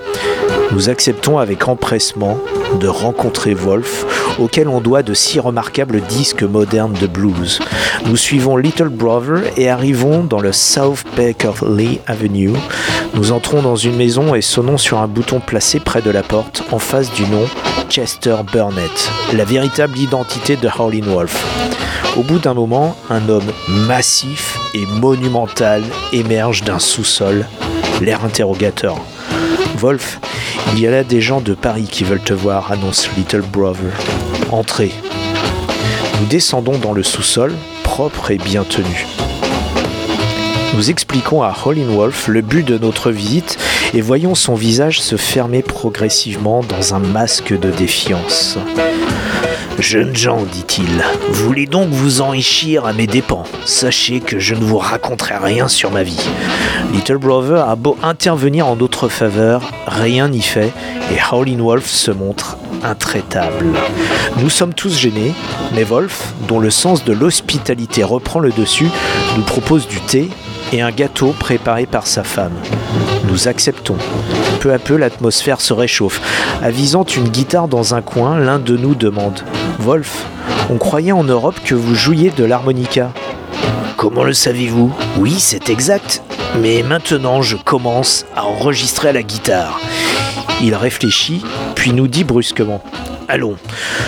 Nous 0.72 0.90
acceptons 0.90 1.38
avec 1.38 1.68
empressement 1.68 2.38
de 2.80 2.88
rencontrer 2.88 3.54
Wolf, 3.54 4.06
auquel 4.40 4.68
on 4.68 4.80
doit 4.80 5.04
de 5.04 5.14
si 5.14 5.40
remarquables 5.40 6.02
disques 6.02 6.44
modernes 6.44 6.96
de 7.00 7.08
blues. 7.08 7.60
Nous 8.06 8.16
suivons 8.16 8.56
Little 8.56 8.90
Brother 8.90 9.44
et 9.58 9.70
arrivons 9.70 10.24
dans 10.24 10.40
le 10.40 10.52
South 10.52 11.04
Lee 11.18 12.00
Avenue. 12.08 12.54
Nous 13.14 13.32
entrons 13.34 13.62
dans 13.62 13.76
une 13.76 13.98
maison 13.98 14.34
et 14.34 14.42
sonnons 14.42 14.78
sur 14.78 15.00
un 15.00 15.08
bouton 15.08 15.42
placé 15.42 15.80
près 15.80 16.02
de 16.02 16.10
la 16.10 16.24
porte 16.24 16.64
en 16.72 16.80
face 16.80 17.12
du 17.12 17.24
nom 17.24 17.46
Chester 17.90 18.38
Burnett, 18.52 19.12
la 19.34 19.44
véritable 19.44 19.98
identité 19.98 20.56
de 20.56 20.70
Howlin' 20.70 21.06
Wolf. 21.06 21.46
Au 22.18 22.24
bout 22.24 22.40
d'un 22.40 22.54
moment, 22.54 22.96
un 23.10 23.28
homme 23.30 23.52
massif 23.68 24.58
et 24.74 24.86
monumental 24.86 25.84
émerge 26.14 26.64
d'un 26.64 26.80
sous-sol, 26.80 27.46
l'air 28.02 28.24
interrogateur. 28.24 28.98
Wolf, 29.78 30.20
il 30.74 30.80
y 30.80 30.88
a 30.88 30.92
là 30.92 31.04
des 31.04 31.22
gens 31.22 31.42
de 31.42 31.54
Paris 31.54 31.88
qui 31.90 32.04
veulent 32.04 32.24
te 32.24 32.34
voir, 32.34 32.72
annonce 32.72 33.10
Little 33.18 33.42
Brother. 33.42 33.92
Entrez. 34.52 34.92
Nous 36.20 36.28
descendons 36.28 36.78
dans 36.78 36.94
le 36.94 37.04
sous-sol, 37.04 37.54
propre 37.84 38.32
et 38.32 38.38
bien 38.38 38.64
tenu. 38.64 39.06
Nous 40.74 40.90
expliquons 40.90 41.44
à 41.44 41.54
Howlin' 41.66 41.90
Wolf 41.90 42.28
le 42.28 42.42
but 42.42 42.66
de 42.66 42.78
notre 42.78 43.12
visite 43.12 43.58
et 43.94 44.02
voyons 44.02 44.36
son 44.36 44.56
visage 44.56 45.02
se 45.02 45.18
fermer 45.18 45.62
progressivement 45.62 46.62
dans 46.64 46.96
un 46.96 47.00
masque 47.00 47.58
de 47.58 47.72
défiance. 47.72 48.58
Jeunes 49.82 50.16
gens, 50.16 50.44
dit-il, 50.44 51.04
voulez 51.32 51.66
donc 51.66 51.90
vous 51.90 52.22
enrichir 52.22 52.86
à 52.86 52.94
mes 52.94 53.08
dépens. 53.08 53.46
Sachez 53.66 54.20
que 54.20 54.38
je 54.38 54.54
ne 54.54 54.64
vous 54.64 54.78
raconterai 54.78 55.38
rien 55.38 55.68
sur 55.68 55.90
ma 55.90 56.04
vie. 56.04 56.30
Little 56.94 57.18
Brother 57.18 57.68
a 57.68 57.76
beau 57.76 57.98
intervenir 58.04 58.68
en 58.68 58.76
notre 58.76 59.10
faveur, 59.10 59.64
rien 59.88 60.30
n'y 60.30 60.44
fait 60.44 60.72
et 61.12 61.18
Howlin' 61.32 61.64
Wolf 61.64 61.88
se 61.88 62.12
montre 62.12 62.58
intraitable. 62.84 63.66
Nous 64.38 64.52
sommes 64.52 64.76
tous 64.76 64.96
gênés, 65.00 65.34
mais 65.74 65.84
Wolf, 65.84 66.36
dont 66.48 66.60
le 66.60 66.70
sens 66.70 67.04
de 67.04 67.14
l'hospitalité 67.14 68.04
reprend 68.04 68.40
le 68.40 68.52
dessus, 68.52 68.90
nous 69.36 69.44
propose 69.44 69.88
du 69.88 70.00
thé 70.00 70.30
et 70.74 70.82
un 70.82 70.92
gâteau 70.92 71.34
préparé 71.38 71.88
par 71.88 72.06
sa 72.06 72.24
femme. 72.24 72.54
Nous 73.28 73.48
acceptons. 73.48 73.98
Peu 74.60 74.74
à 74.74 74.80
peu, 74.80 74.96
l'atmosphère 74.96 75.60
se 75.60 75.74
réchauffe. 75.74 76.22
Avisant 76.62 77.04
une 77.04 77.30
guitare 77.30 77.68
dans 77.68 77.96
un 77.96 78.02
coin, 78.04 78.38
l'un 78.38 78.60
de 78.60 78.78
nous 78.78 78.94
demande 78.94 79.42
Wolf, 79.80 80.26
on 80.70 80.78
croyait 80.78 81.12
en 81.12 81.24
Europe 81.24 81.56
que 81.64 81.76
vous 81.76 81.96
jouiez 81.96 82.32
de 82.32 82.44
l'harmonica. 82.44 83.12
Comment 83.98 84.24
le 84.24 84.34
savez-vous? 84.34 84.94
Oui, 85.18 85.36
c'est 85.40 85.70
exact. 85.70 86.22
Mais 86.60 86.84
maintenant, 86.84 87.42
je 87.42 87.58
commence 87.58 88.26
à 88.36 88.46
enregistrer 88.46 89.10
à 89.10 89.14
la 89.14 89.24
guitare. 89.24 89.80
Il 90.62 90.76
réfléchit, 90.76 91.44
puis 91.76 91.94
nous 91.94 92.08
dit 92.08 92.24
brusquement 92.24 92.84
Allons, 93.28 93.56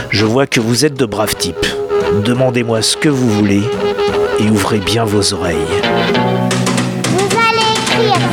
je 0.09 0.25
vois 0.25 0.47
que 0.47 0.59
vous 0.59 0.85
êtes 0.85 0.95
de 0.95 1.05
braves 1.05 1.35
types. 1.35 1.65
Demandez-moi 2.25 2.81
ce 2.81 2.97
que 2.97 3.09
vous 3.09 3.29
voulez 3.29 3.63
et 4.39 4.49
ouvrez 4.49 4.79
bien 4.79 5.05
vos 5.05 5.33
oreilles. 5.33 5.57
Vous 7.05 7.37
allez 7.37 8.09
écrire 8.09 8.32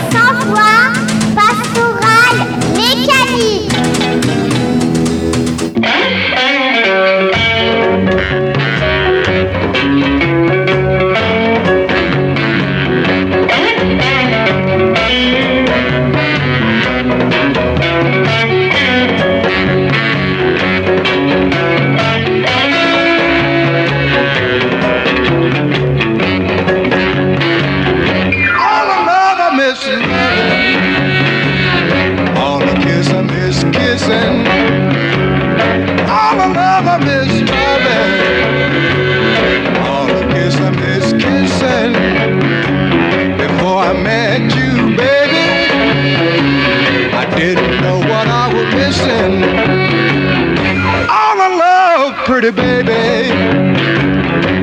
baby, 52.53 53.31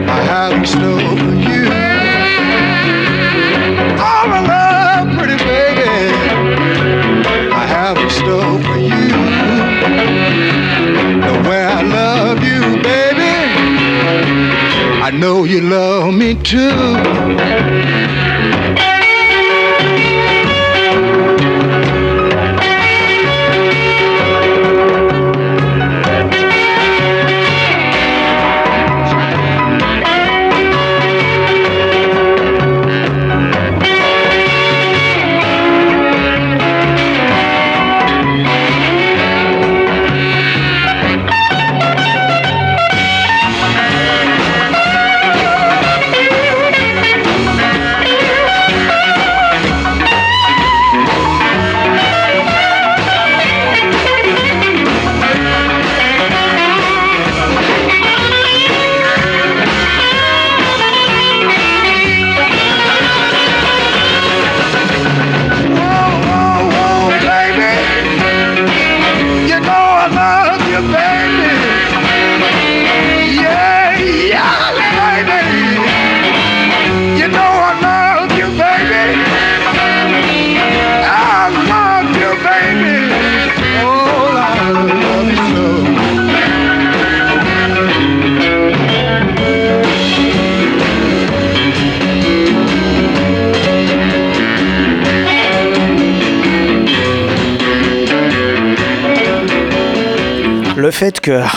I 0.08 0.22
have 0.22 0.54
in 0.54 0.66
store 0.66 1.00
for 1.00 1.36
you. 1.48 1.66
All 4.00 4.28
the 4.34 4.42
love, 4.48 5.08
pretty 5.18 5.38
baby, 5.44 5.90
I 7.52 7.66
have 7.66 7.98
in 7.98 8.10
store 8.10 8.60
for 8.64 8.78
you. 8.78 9.08
The 11.22 11.50
way 11.50 11.64
I 11.64 11.82
love 11.82 12.44
you, 12.44 12.62
baby, 12.82 13.36
I 15.02 15.12
know 15.12 15.44
you 15.46 15.62
love 15.62 16.14
me 16.14 16.36
too. 16.36 17.77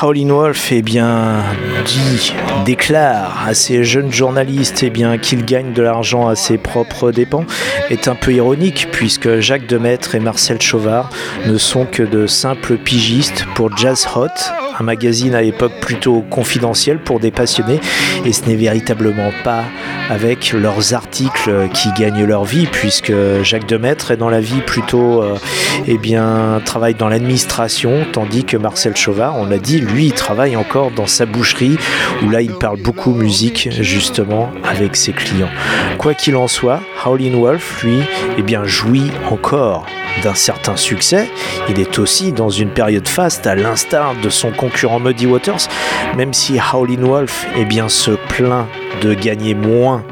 Howlin' 0.03 0.31
Wolf 0.31 0.73
eh 0.73 0.83
déclare 2.65 3.45
à 3.47 3.53
ces 3.53 3.85
jeunes 3.85 4.11
journalistes 4.11 4.83
eh 4.83 4.89
bien, 4.89 5.19
qu'il 5.19 5.45
gagne 5.45 5.75
de 5.75 5.83
l'argent 5.83 6.27
à 6.29 6.37
ses 6.37 6.57
propres 6.57 7.13
dépens 7.13 7.45
est 7.91 8.09
un 8.09 8.15
peu 8.15 8.33
ironique 8.33 8.89
puisque 8.93 9.41
Jacques 9.41 9.67
Demaître 9.67 10.15
et 10.15 10.21
Marcel 10.21 10.61
Chauvard 10.63 11.11
ne 11.47 11.59
sont 11.59 11.85
que 11.85 12.03
de 12.03 12.27
simples 12.27 12.79
pigistes 12.79 13.45
pour 13.55 13.77
Jazz 13.77 14.07
Hot, 14.15 14.29
un 14.81 14.83
magazine 14.83 15.35
à 15.35 15.43
l'époque 15.43 15.75
plutôt 15.81 16.23
confidentiel 16.31 16.99
pour 16.99 17.21
des 17.21 17.31
passionnés. 17.31 17.81
Et 18.25 18.33
ce 18.33 18.47
n'est 18.47 18.57
véritablement 18.57 19.31
pas 19.45 19.65
avec 20.09 20.53
leurs 20.53 20.95
articles 20.95 21.69
qui 21.73 21.89
gagnent 21.99 22.25
leur 22.25 22.45
vie 22.45 22.67
puisque 22.67 23.13
Jacques 23.43 23.69
Demaître 23.69 24.11
est 24.11 24.17
dans 24.17 24.31
la 24.31 24.41
vie 24.41 24.61
plutôt 24.63 25.23
euh, 25.23 25.37
eh 25.87 25.99
bien 25.99 26.61
travaille 26.65 26.95
dans 26.95 27.09
l'administration 27.09 28.05
tandis 28.11 28.45
que 28.45 28.57
Marcel 28.57 28.97
Chauvard 28.97 29.37
on 29.37 29.47
l'a 29.47 29.59
dit 29.59 29.79
lui 29.79 30.07
il 30.07 30.13
travaille 30.13 30.57
encore 30.57 30.91
dans 30.91 31.07
sa 31.07 31.27
boucherie 31.27 31.77
où 32.25 32.31
là 32.31 32.43
il 32.43 32.53
parle 32.55 32.81
beaucoup 32.81 33.13
musique 33.13 33.69
justement 33.81 34.51
avec 34.65 34.97
ses 34.97 35.13
clients. 35.13 35.51
Quoi 35.99 36.15
qu'il 36.15 36.35
en 36.35 36.49
soit 36.49 36.81
Howlin' 37.05 37.39
Wolf 37.39 37.85
lui 37.85 38.01
eh 38.37 38.43
bien 38.43 38.65
jouit 38.65 39.13
encore 39.31 39.87
d'un 40.23 40.35
certain 40.35 40.77
succès. 40.77 41.31
Il 41.69 41.81
est 41.81 41.99
aussi 41.99 42.33
dans 42.33 42.51
une 42.51 42.71
période 42.71 43.09
faste, 43.09 43.47
à 43.47 43.55
l'instar 43.55 44.15
de 44.23 44.29
son 44.29 44.51
concurrent 44.51 45.01
Muddy 45.01 45.27
Waters, 45.27 45.69
même 46.17 46.35
si 46.35 46.59
Howlin' 46.59 47.07
Wolf 47.07 47.47
bien, 47.71 47.89
se 47.89 48.11
plaint 48.11 48.67
de 49.01 49.15
gagner 49.15 49.55
moins 49.55 50.03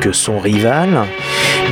que 0.00 0.12
son 0.12 0.38
rival, 0.38 0.90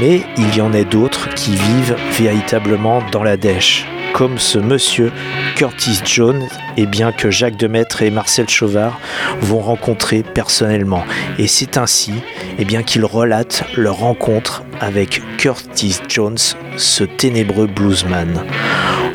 mais 0.01 0.23
il 0.39 0.57
y 0.57 0.61
en 0.61 0.73
a 0.73 0.83
d'autres 0.85 1.29
qui 1.35 1.53
vivent 1.53 1.97
véritablement 2.13 3.03
dans 3.13 3.23
la 3.23 3.37
dèche 3.37 3.87
comme 4.15 4.39
ce 4.39 4.59
monsieur 4.59 5.11
Curtis 5.57 5.99
Jones, 6.05 6.47
et 6.77 6.87
bien 6.87 7.11
que 7.11 7.33
Jacques 7.33 7.57
Demaître 7.57 8.01
et 8.01 8.11
Marcel 8.11 8.49
Chauvard 8.49 9.01
vont 9.41 9.59
rencontrer 9.59 10.23
personnellement. 10.23 11.05
Et 11.39 11.49
c'est 11.49 11.77
ainsi 11.77 12.13
et 12.59 12.65
bien 12.65 12.85
qu'ils 12.85 13.05
relatent 13.05 13.65
leur 13.77 13.97
rencontre 13.97 14.63
avec 14.81 15.21
Curtis 15.37 15.97
Jones, 16.09 16.39
ce 16.77 17.03
ténébreux 17.03 17.67
bluesman. 17.67 18.45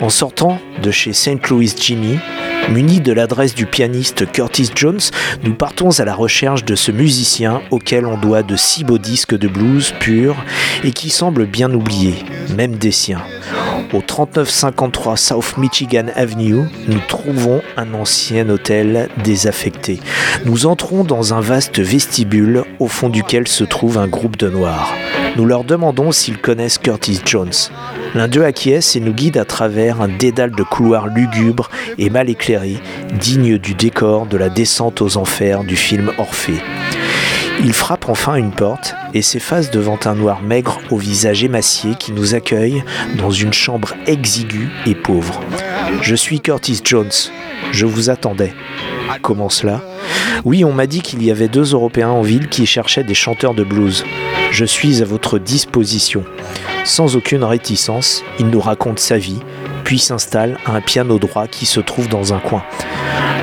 En 0.02 0.10
sortant 0.10 0.60
de 0.84 0.92
chez 0.92 1.14
St. 1.14 1.48
Louis 1.50 1.74
Jimmy, 1.80 2.20
Munis 2.70 3.00
de 3.00 3.14
l'adresse 3.14 3.56
du 3.56 3.66
pianiste 3.66 4.30
Curtis 4.32 4.70
Jones, 4.76 5.00
nous 5.44 5.56
partons 5.56 5.98
à 6.00 6.06
la 6.06 6.14
recherche 6.14 6.66
de 6.66 6.76
ce 6.76 6.92
musicien 6.92 7.62
auquel 7.72 8.06
on 8.06 8.18
doit 8.18 8.44
de 8.44 8.58
si 8.58 8.84
beaux 8.84 8.98
disques 8.98 9.38
de 9.38 9.48
blues 9.48 9.94
purs 10.00 10.36
et 10.84 10.92
qui 10.92 11.10
semble 11.10 11.46
bien 11.46 11.74
oublié, 11.74 12.16
même 12.56 12.76
des 12.76 12.92
siens. 12.92 13.24
Au 13.92 14.02
3953 14.02 15.18
South 15.18 15.58
Michigan 15.58 16.06
Avenue, 16.16 16.66
nous 16.88 17.00
trouvons 17.08 17.62
un 17.76 17.96
ancien 17.96 18.48
hôtel 18.48 19.10
désaffecté. 19.24 20.00
Nous 20.46 20.68
entrons 20.68 21.04
dans 21.04 21.34
un 21.34 21.42
vaste 21.42 21.80
vestibule 21.80 22.66
au 22.78 22.88
fond 22.88 23.10
duquel 23.10 23.48
se 23.48 23.64
trouve 23.64 23.98
un 23.98 24.08
groupe 24.08 24.38
de 24.38 24.48
noirs. 24.48 24.94
Nous 25.38 25.46
leur 25.46 25.64
demandons 25.64 26.12
s'ils 26.12 26.38
connaissent 26.38 26.78
Curtis 26.78 27.22
Jones. 27.26 27.52
L'un 28.14 28.28
d'eux 28.28 28.44
acquiesce 28.44 28.96
et 28.96 29.00
nous 29.00 29.14
guide 29.14 29.38
à 29.38 29.46
travers 29.46 30.02
un 30.02 30.08
dédale 30.08 30.52
de 30.52 30.64
couloirs 30.64 31.08
lugubres 31.08 31.72
et 31.98 32.12
mal 32.12 32.30
éclairés, 32.30 32.78
digne 33.20 33.58
du 33.58 33.74
décor 33.74 34.28
de 34.28 34.38
la 34.38 34.50
descente 34.50 35.02
aux 35.02 35.18
enfers 35.18 35.64
du 35.64 35.76
film 35.76 36.12
Orphée. 36.20 36.62
Il 37.62 37.74
frappe 37.74 38.08
enfin 38.08 38.36
une 38.36 38.52
porte 38.52 38.96
et 39.14 39.22
s'efface 39.22 39.70
devant 39.70 40.00
un 40.06 40.16
noir 40.16 40.42
maigre 40.42 40.80
au 40.92 40.98
visage 40.98 41.44
émacié 41.44 41.96
qui 42.00 42.14
nous 42.14 42.34
accueille 42.34 42.84
dans 43.18 43.32
une 43.32 43.52
chambre 43.52 43.96
exiguë 44.08 44.70
et 44.86 44.96
pauvre. 44.96 45.42
Je 46.02 46.16
suis 46.16 46.40
Curtis 46.40 46.80
Jones. 46.84 47.12
Je 47.72 47.86
vous 47.86 48.10
attendais. 48.10 48.54
Comment 49.22 49.50
cela? 49.50 49.82
Oui, 50.46 50.64
on 50.64 50.72
m'a 50.72 50.88
dit 50.88 51.02
qu'il 51.02 51.22
y 51.24 51.32
avait 51.32 51.50
deux 51.50 51.74
Européens 51.74 52.10
en 52.10 52.22
ville 52.22 52.48
qui 52.48 52.66
cherchaient 52.66 53.04
des 53.04 53.14
chanteurs 53.14 53.54
de 53.54 53.66
blues. 53.66 54.06
Je 54.52 54.66
suis 54.66 55.02
à 55.02 55.06
votre 55.06 55.38
disposition. 55.38 56.24
Sans 56.84 57.16
aucune 57.16 57.44
réticence, 57.44 58.24
il 58.40 58.48
nous 58.48 58.60
raconte 58.60 59.00
sa 59.00 59.18
vie, 59.18 59.40
puis 59.84 60.00
s'installe 60.00 60.58
à 60.66 60.74
un 60.74 60.82
piano 60.82 61.20
droit 61.20 61.48
qui 61.48 61.66
se 61.66 61.80
trouve 61.80 62.10
dans 62.10 62.34
un 62.34 62.40
coin. 62.40 62.64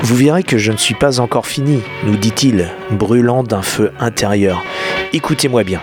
Vous 0.03 0.15
verrez 0.15 0.43
que 0.43 0.57
je 0.57 0.71
ne 0.71 0.77
suis 0.77 0.95
pas 0.95 1.19
encore 1.19 1.47
fini, 1.47 1.81
nous 2.05 2.17
dit-il, 2.17 2.69
brûlant 2.91 3.43
d'un 3.43 3.61
feu 3.61 3.91
intérieur. 3.99 4.63
Écoutez-moi 5.13 5.63
bien. 5.63 5.81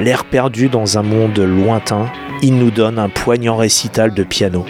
L'air 0.00 0.24
perdu 0.24 0.68
dans 0.68 0.98
un 0.98 1.02
monde 1.02 1.38
lointain, 1.38 2.10
il 2.42 2.56
nous 2.56 2.70
donne 2.70 2.98
un 2.98 3.08
poignant 3.08 3.56
récital 3.56 4.14
de 4.14 4.24
piano. 4.24 4.64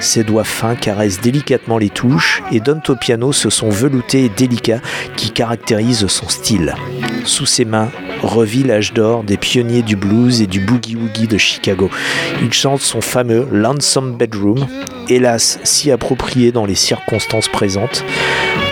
Ses 0.00 0.24
doigts 0.24 0.44
fins 0.44 0.74
caressent 0.74 1.20
délicatement 1.20 1.78
les 1.78 1.90
touches 1.90 2.42
et 2.50 2.58
donnent 2.60 2.82
au 2.88 2.96
piano 2.96 3.32
ce 3.32 3.50
son 3.50 3.70
velouté 3.70 4.24
et 4.24 4.28
délicat 4.28 4.80
qui 5.16 5.30
caractérise 5.30 6.06
son 6.08 6.28
style. 6.28 6.74
Sous 7.24 7.46
ses 7.46 7.64
mains 7.64 7.88
revit 8.22 8.62
l'âge 8.62 8.92
d'or 8.92 9.24
des 9.24 9.36
pionniers 9.36 9.82
du 9.82 9.96
blues 9.96 10.40
et 10.42 10.46
du 10.46 10.60
boogie-woogie 10.60 11.26
de 11.26 11.38
Chicago. 11.38 11.90
Il 12.42 12.52
chante 12.52 12.80
son 12.80 13.00
fameux 13.00 13.46
Lonesome 13.50 14.16
Bedroom, 14.16 14.66
hélas 15.08 15.58
si 15.64 15.90
approprié 15.90 16.52
dans 16.52 16.64
les 16.64 16.74
circonstances 16.74 17.48
présentes, 17.48 18.04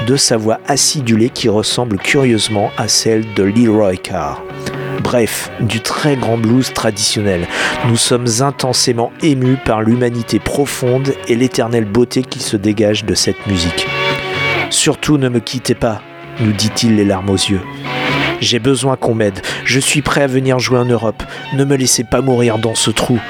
de 0.07 0.17
sa 0.17 0.37
voix 0.37 0.61
acidulée 0.67 1.31
qui 1.31 1.49
ressemble 1.49 1.99
curieusement 1.99 2.71
à 2.77 2.89
celle 2.89 3.25
de 3.35 3.43
Leroy 3.43 3.97
Carr. 3.97 4.43
Bref, 5.03 5.51
du 5.61 5.81
très 5.81 6.17
grand 6.17 6.37
blues 6.37 6.73
traditionnel. 6.73 7.47
Nous 7.89 7.97
sommes 7.97 8.27
intensément 8.41 9.13
émus 9.23 9.57
par 9.65 9.83
l'humanité 9.83 10.39
profonde 10.39 11.15
et 11.27 11.37
l'éternelle 11.37 11.87
beauté 11.87 12.23
qui 12.23 12.41
se 12.41 12.57
dégage 12.57 13.05
de 13.05 13.15
cette 13.15 13.47
musique. 13.47 13.87
Surtout 14.69 15.19
ne 15.19 15.29
me 15.29 15.41
quittez 15.41 15.75
pas, 15.75 16.03
nous 16.41 16.53
dit-il 16.53 16.97
les 16.97 17.05
larmes 17.05 17.31
aux 17.31 17.35
yeux. 17.35 17.63
J'ai 18.41 18.59
besoin 18.59 18.97
qu'on 18.97 19.15
m'aide. 19.15 19.41
Je 19.65 19.79
suis 19.79 20.03
prêt 20.03 20.23
à 20.23 20.27
venir 20.27 20.59
jouer 20.59 20.79
en 20.79 20.85
Europe. 20.85 21.23
Ne 21.55 21.65
me 21.65 21.77
laissez 21.77 22.05
pas 22.05 22.23
mourir 22.23 22.59
dans 22.59 22.75
ce 22.75 22.91
trou. 22.91 23.21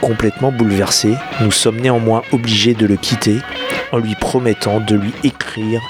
Complètement 0.00 0.50
bouleversés, 0.50 1.14
nous 1.40 1.52
sommes 1.52 1.80
néanmoins 1.80 2.22
obligés 2.32 2.74
de 2.74 2.86
le 2.86 2.96
quitter 2.96 3.38
en 3.92 3.98
lui 3.98 4.14
promettant 4.14 4.80
de 4.80 4.96
lui 4.96 5.12
écrire 5.24 5.80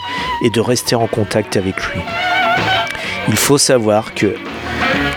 et 0.45 0.51
de 0.51 0.61
rester 0.61 0.95
en 0.95 1.07
contact 1.07 1.57
avec 1.57 1.77
lui. 1.87 2.01
Il 3.29 3.37
faut 3.37 3.59
savoir 3.59 4.15
que 4.15 4.35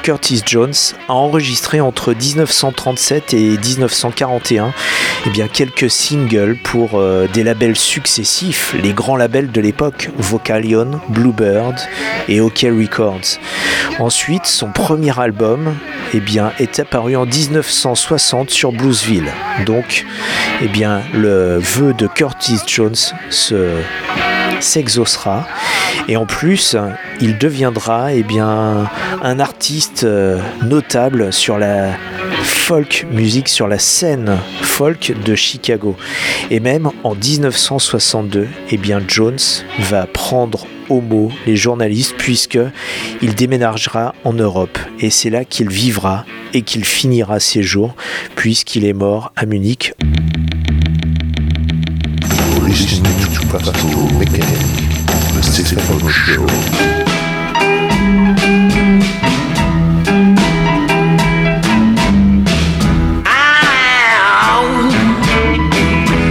Curtis 0.03 0.41
Jones 0.45 0.73
a 1.07 1.13
enregistré 1.13 1.79
entre 1.79 2.13
1937 2.13 3.33
et 3.33 3.57
1941 3.57 4.73
eh 5.25 5.29
bien, 5.29 5.47
quelques 5.47 5.89
singles 5.89 6.57
pour 6.61 6.99
euh, 6.99 7.27
des 7.31 7.43
labels 7.43 7.77
successifs, 7.77 8.75
les 8.83 8.91
grands 8.91 9.15
labels 9.15 9.49
de 9.51 9.61
l'époque, 9.61 10.09
Vocalion, 10.17 10.99
Bluebird 11.07 11.75
et 12.27 12.41
OK 12.41 12.65
Records. 12.65 13.39
Ensuite, 13.99 14.45
son 14.45 14.71
premier 14.71 15.17
album 15.17 15.73
eh 16.13 16.19
bien, 16.19 16.51
est 16.59 16.79
apparu 16.79 17.15
en 17.15 17.25
1960 17.25 18.49
sur 18.49 18.73
Bluesville. 18.73 19.31
Donc, 19.65 20.05
eh 20.61 20.67
bien, 20.67 21.01
le 21.13 21.59
vœu 21.59 21.93
de 21.93 22.07
Curtis 22.07 22.59
Jones 22.67 22.95
se 23.29 23.71
s'exaucera. 24.59 25.47
Et 26.07 26.17
en 26.17 26.25
plus 26.25 26.75
il 27.21 27.37
deviendra 27.37 28.13
eh 28.13 28.23
bien, 28.23 28.89
un 29.21 29.39
artiste 29.39 30.03
euh, 30.03 30.39
notable 30.63 31.31
sur 31.31 31.57
la 31.57 31.91
folk 32.43 33.05
music, 33.11 33.47
sur 33.47 33.67
la 33.67 33.79
scène 33.79 34.37
folk 34.61 35.13
de 35.25 35.35
Chicago. 35.35 35.95
Et 36.49 36.59
même 36.59 36.89
en 37.03 37.15
1962, 37.15 38.47
eh 38.71 38.77
bien, 38.77 39.01
Jones 39.07 39.39
va 39.79 40.07
prendre 40.07 40.65
au 40.89 40.99
mot 40.99 41.31
les 41.45 41.55
journalistes 41.55 42.15
puisque 42.17 42.59
il 43.21 43.35
déménagera 43.35 44.15
en 44.23 44.33
Europe. 44.33 44.77
Et 44.99 45.09
c'est 45.09 45.29
là 45.29 45.45
qu'il 45.45 45.69
vivra 45.69 46.25
et 46.53 46.61
qu'il 46.61 46.85
finira 46.85 47.39
ses 47.39 47.63
jours 47.63 47.95
puisqu'il 48.35 48.85
est 48.85 48.93
mort 48.93 49.31
à 49.35 49.45
Munich 49.45 49.93
listening 53.53 53.69
to 53.69 53.71
Pastoral 53.71 54.09
Mechanic, 54.17 55.05
the 55.33 55.41
Stephen 55.43 56.09
Show. 56.09 56.45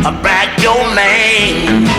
a 0.05 0.13
black 0.21 0.61
your 0.63 0.95
man. 0.95 1.92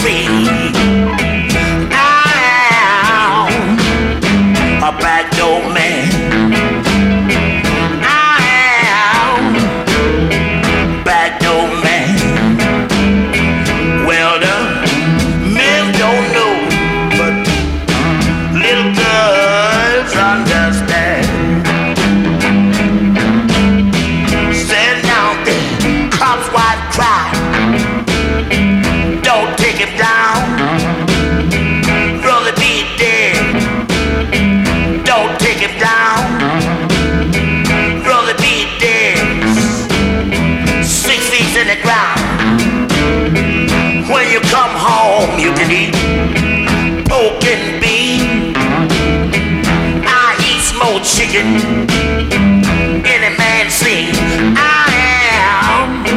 Free. 0.00 0.59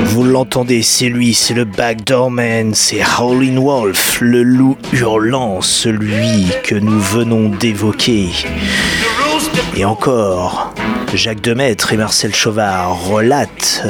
Vous 0.05 0.23
l'entendez, 0.23 0.81
c'est 0.81 1.09
lui, 1.09 1.33
c'est 1.33 1.53
le 1.53 1.65
Backdoor 1.65 2.31
Man, 2.31 2.73
c'est 2.73 3.01
Howlin' 3.19 3.59
Wolf, 3.59 4.19
le 4.21 4.41
loup 4.43 4.77
hurlant, 4.91 5.61
celui 5.61 6.47
que 6.63 6.75
nous 6.75 6.99
venons 6.99 7.49
d'évoquer. 7.49 8.29
Et 9.75 9.85
encore, 9.85 10.73
Jacques 11.13 11.41
Demaître 11.41 11.93
et 11.93 11.97
Marcel 11.97 12.33
Chauvard 12.33 13.07
relatent 13.07 13.83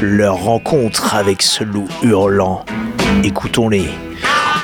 leur 0.00 0.36
rencontre 0.36 1.14
avec 1.14 1.42
ce 1.42 1.64
loup 1.64 1.88
hurlant. 2.02 2.64
Écoutons-les. 3.22 4.09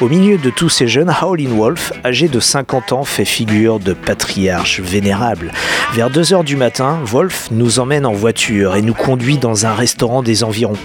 Au 0.02 0.08
milieu 0.10 0.36
de 0.36 0.50
tous 0.50 0.68
ces 0.68 0.88
jeunes, 0.88 1.10
Howlin' 1.22 1.56
Wolf, 1.56 1.90
âgé 2.04 2.28
de 2.28 2.38
50 2.38 2.92
ans, 2.92 3.04
fait 3.04 3.24
figure 3.24 3.80
de 3.80 3.94
patriarche 3.94 4.80
vénérable. 4.80 5.52
Vers 5.94 6.10
2 6.10 6.34
heures 6.34 6.44
du 6.44 6.54
matin, 6.54 6.98
Wolf 7.02 7.48
nous 7.50 7.78
emmène 7.78 8.04
en 8.04 8.12
voiture 8.12 8.76
et 8.76 8.82
nous 8.82 8.92
conduit 8.92 9.38
dans 9.38 9.64
un 9.64 9.72
restaurant 9.72 10.22
des 10.22 10.44
environs. 10.44 10.76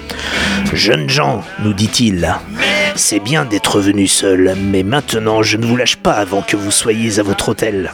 Jeunes 0.73 1.09
gens, 1.09 1.43
nous 1.61 1.73
dit-il, 1.73 2.33
c'est 2.95 3.19
bien 3.19 3.43
d'être 3.43 3.81
venu 3.81 4.07
seul, 4.07 4.55
mais 4.71 4.83
maintenant 4.83 5.43
je 5.43 5.57
ne 5.57 5.65
vous 5.65 5.75
lâche 5.75 5.97
pas 5.97 6.13
avant 6.13 6.41
que 6.41 6.55
vous 6.55 6.71
soyez 6.71 7.19
à 7.19 7.23
votre 7.23 7.49
hôtel. 7.49 7.91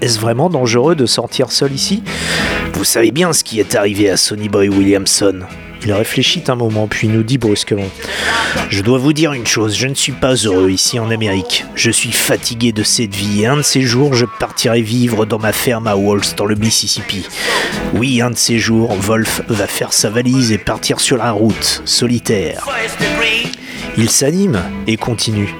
Est-ce 0.00 0.18
vraiment 0.18 0.48
dangereux 0.48 0.94
de 0.94 1.04
sortir 1.04 1.52
seul 1.52 1.72
ici? 1.72 2.02
Vous 2.72 2.84
savez 2.84 3.10
bien 3.10 3.34
ce 3.34 3.44
qui 3.44 3.60
est 3.60 3.74
arrivé 3.74 4.08
à 4.08 4.16
Sonny 4.16 4.48
Boy 4.48 4.70
Williamson. 4.70 5.40
Il 5.84 5.92
réfléchit 5.92 6.42
un 6.48 6.54
moment 6.54 6.86
puis 6.88 7.08
nous 7.08 7.22
dit 7.22 7.38
brusquement 7.38 7.88
Je 8.68 8.82
dois 8.82 8.98
vous 8.98 9.12
dire 9.12 9.32
une 9.32 9.46
chose, 9.46 9.76
je 9.76 9.86
ne 9.86 9.94
suis 9.94 10.12
pas 10.12 10.34
heureux 10.34 10.70
ici 10.70 10.98
en 10.98 11.10
Amérique. 11.10 11.64
Je 11.74 11.90
suis 11.90 12.12
fatigué 12.12 12.72
de 12.72 12.82
cette 12.82 13.14
vie 13.14 13.42
et 13.42 13.46
un 13.46 13.56
de 13.58 13.62
ces 13.62 13.82
jours 13.82 14.14
je 14.14 14.26
partirai 14.26 14.82
vivre 14.82 15.26
dans 15.26 15.38
ma 15.38 15.52
ferme 15.52 15.86
à 15.86 15.96
Walls 15.96 16.34
dans 16.36 16.46
le 16.46 16.54
Mississippi. 16.54 17.26
Oui, 17.94 18.20
un 18.20 18.30
de 18.30 18.36
ces 18.36 18.58
jours, 18.58 18.94
Wolf 18.94 19.42
va 19.48 19.66
faire 19.66 19.92
sa 19.92 20.10
valise 20.10 20.52
et 20.52 20.58
partir 20.58 21.00
sur 21.00 21.16
la 21.16 21.32
route, 21.32 21.82
solitaire. 21.84 22.66
Il 23.96 24.10
s'anime 24.10 24.60
et 24.86 24.96
continue. 24.96 25.54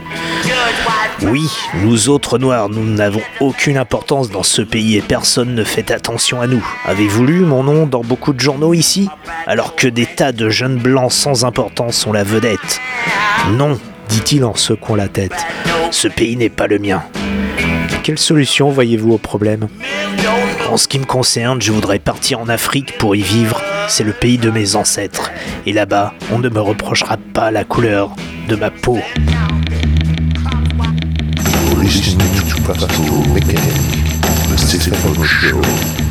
Oui, 1.22 1.50
nous 1.82 2.08
autres 2.08 2.38
noirs, 2.38 2.68
nous 2.68 2.84
n'avons 2.84 3.22
aucune 3.40 3.76
importance 3.76 4.30
dans 4.30 4.44
ce 4.44 4.62
pays 4.62 4.96
et 4.96 5.02
personne 5.02 5.54
ne 5.54 5.64
fait 5.64 5.90
attention 5.90 6.40
à 6.40 6.46
nous. 6.46 6.64
Avez-vous 6.84 7.26
lu 7.26 7.40
mon 7.40 7.64
nom 7.64 7.86
dans 7.86 8.02
beaucoup 8.02 8.32
de 8.32 8.40
journaux 8.40 8.72
ici? 8.72 9.08
Alors 9.46 9.74
que 9.74 9.88
des 9.88 10.06
tas 10.06 10.32
de 10.32 10.48
jeunes 10.48 10.78
blancs 10.78 11.12
sans 11.12 11.44
importance 11.44 11.96
sont 11.96 12.12
la 12.12 12.22
vedette. 12.22 12.80
Non, 13.52 13.78
dit-il 14.08 14.44
en 14.44 14.54
secouant 14.54 14.94
la 14.94 15.08
tête. 15.08 15.34
Ce 15.90 16.06
pays 16.06 16.36
n'est 16.36 16.50
pas 16.50 16.68
le 16.68 16.78
mien. 16.78 17.02
Quelle 18.04 18.18
solution 18.18 18.70
voyez-vous 18.70 19.12
au 19.12 19.18
problème? 19.18 19.68
En 20.70 20.76
ce 20.76 20.86
qui 20.86 20.98
me 20.98 21.04
concerne, 21.04 21.60
je 21.60 21.72
voudrais 21.72 21.98
partir 21.98 22.40
en 22.40 22.48
Afrique 22.48 22.96
pour 22.98 23.16
y 23.16 23.22
vivre. 23.22 23.60
C'est 23.88 24.04
le 24.04 24.12
pays 24.12 24.38
de 24.38 24.50
mes 24.50 24.76
ancêtres. 24.76 25.30
Et 25.66 25.72
là-bas, 25.72 26.14
on 26.30 26.38
ne 26.38 26.48
me 26.48 26.60
reprochera 26.60 27.16
pas 27.34 27.50
la 27.50 27.64
couleur 27.64 28.14
de 28.48 28.56
ma 28.56 28.70
peau. 28.70 29.00
Listening 31.78 32.34
to 32.48 32.62
Pastor 32.62 33.12
Mechanic, 33.32 34.18
the 34.48 34.56
Stephen 34.58 35.24
Show. 35.24 36.07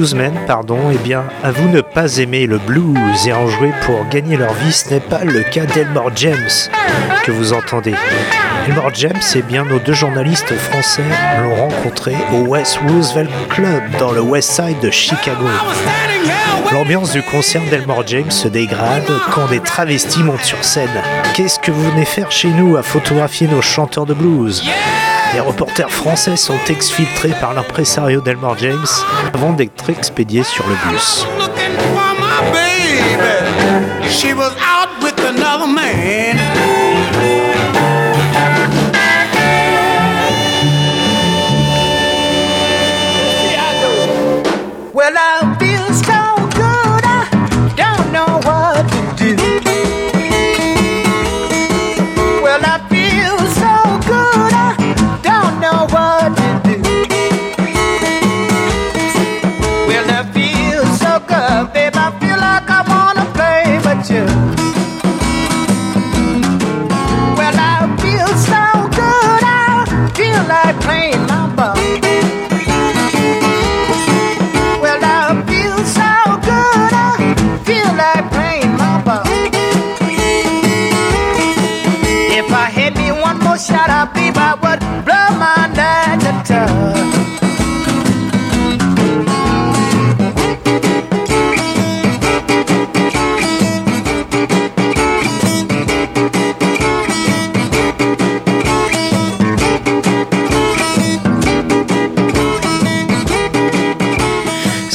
Bluesmen, 0.00 0.32
pardon, 0.46 0.78
eh 0.90 0.96
bien, 0.96 1.24
à 1.42 1.50
vous 1.50 1.68
ne 1.68 1.82
pas 1.82 2.16
aimer 2.16 2.46
le 2.46 2.56
blues 2.56 3.26
et 3.26 3.34
en 3.34 3.46
jouer 3.48 3.70
pour 3.84 4.08
gagner 4.08 4.38
leur 4.38 4.54
vie, 4.54 4.72
ce 4.72 4.88
n'est 4.94 5.00
pas 5.00 5.24
le 5.24 5.42
cas 5.42 5.66
d'Elmore 5.66 6.10
James 6.16 6.48
que 7.22 7.30
vous 7.30 7.52
entendez. 7.52 7.92
Elmore 8.66 8.94
James, 8.94 9.20
eh 9.34 9.42
bien, 9.42 9.66
nos 9.66 9.78
deux 9.78 9.92
journalistes 9.92 10.54
français 10.54 11.04
l'ont 11.42 11.54
rencontré 11.54 12.14
au 12.32 12.46
West 12.46 12.78
Roosevelt 12.88 13.30
Club 13.50 13.82
dans 13.98 14.12
le 14.12 14.22
West 14.22 14.52
Side 14.52 14.80
de 14.80 14.90
Chicago. 14.90 15.44
L'ambiance 16.72 17.12
du 17.12 17.22
concert 17.22 17.62
d'Elmore 17.68 18.06
James 18.06 18.30
se 18.30 18.48
dégrade 18.48 19.10
quand 19.32 19.48
des 19.48 19.60
travestis 19.60 20.22
montent 20.22 20.44
sur 20.44 20.64
scène. 20.64 20.88
Qu'est-ce 21.34 21.58
que 21.58 21.72
vous 21.72 21.90
venez 21.90 22.06
faire 22.06 22.32
chez 22.32 22.48
nous 22.48 22.78
à 22.78 22.82
photographier 22.82 23.48
nos 23.48 23.60
chanteurs 23.60 24.06
de 24.06 24.14
blues? 24.14 24.62
Les 25.32 25.40
reporters 25.40 25.90
français 25.90 26.36
sont 26.36 26.58
exfiltrés 26.68 27.34
par 27.40 27.54
l'impresario 27.54 28.20
d'Elmore 28.20 28.58
James 28.58 28.86
avant 29.32 29.52
d'être 29.52 29.88
expédiés 29.90 30.42
sur 30.42 30.66
le 30.66 30.74
bus. 30.90 31.26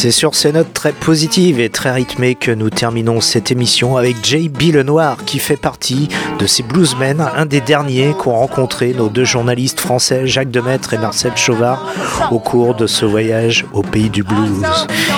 C'est 0.06 0.12
sur 0.12 0.36
ces 0.36 0.52
notes 0.52 0.72
très 0.72 0.92
positives 0.92 1.60
et 1.60 1.70
très 1.70 1.92
rythmées 1.92 2.36
que 2.36 2.52
nous 2.52 2.70
terminons 2.70 3.22
cette 3.22 3.50
émission 3.50 3.98
avec 3.98 4.24
J.B. 4.24 4.74
Lenoir 4.74 5.18
qui 5.26 5.40
fait 5.40 5.58
partie 5.58 6.10
de 6.38 6.46
ces 6.46 6.62
bluesmen, 6.62 7.26
un 7.36 7.48
des 7.48 7.60
derniers 7.60 8.14
qu'ont 8.14 8.36
rencontré 8.36 8.94
nos 8.94 9.10
deux 9.10 9.26
journalistes 9.26 9.80
français 9.80 10.28
Jacques 10.28 10.52
Demaître 10.52 10.94
et 10.94 11.00
Marcel 11.00 11.36
Chauvard 11.36 11.92
au 12.30 12.38
cours 12.38 12.76
de 12.76 12.86
ce 12.86 13.04
voyage 13.04 13.66
au 13.74 13.82
pays 13.82 14.12
du 14.12 14.22
blues. 14.22 14.64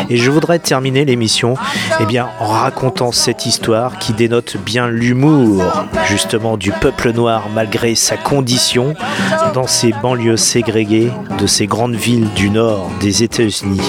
Et 0.09 0.15
je 0.15 0.31
voudrais 0.31 0.59
terminer 0.59 1.03
l'émission 1.03 1.55
eh 1.99 2.21
en 2.21 2.45
racontant 2.45 3.11
cette 3.11 3.45
histoire 3.45 3.99
qui 3.99 4.13
dénote 4.13 4.55
bien 4.55 4.87
l'humour 4.87 5.65
justement 6.07 6.55
du 6.55 6.71
peuple 6.71 7.11
noir 7.11 7.49
malgré 7.53 7.93
sa 7.93 8.15
condition 8.15 8.93
dans 9.53 9.67
ces 9.67 9.91
banlieues 10.01 10.37
ségrégées 10.37 11.11
de 11.37 11.45
ces 11.45 11.67
grandes 11.67 11.95
villes 11.95 12.29
du 12.35 12.49
nord 12.49 12.89
des 13.01 13.23
États-Unis. 13.23 13.81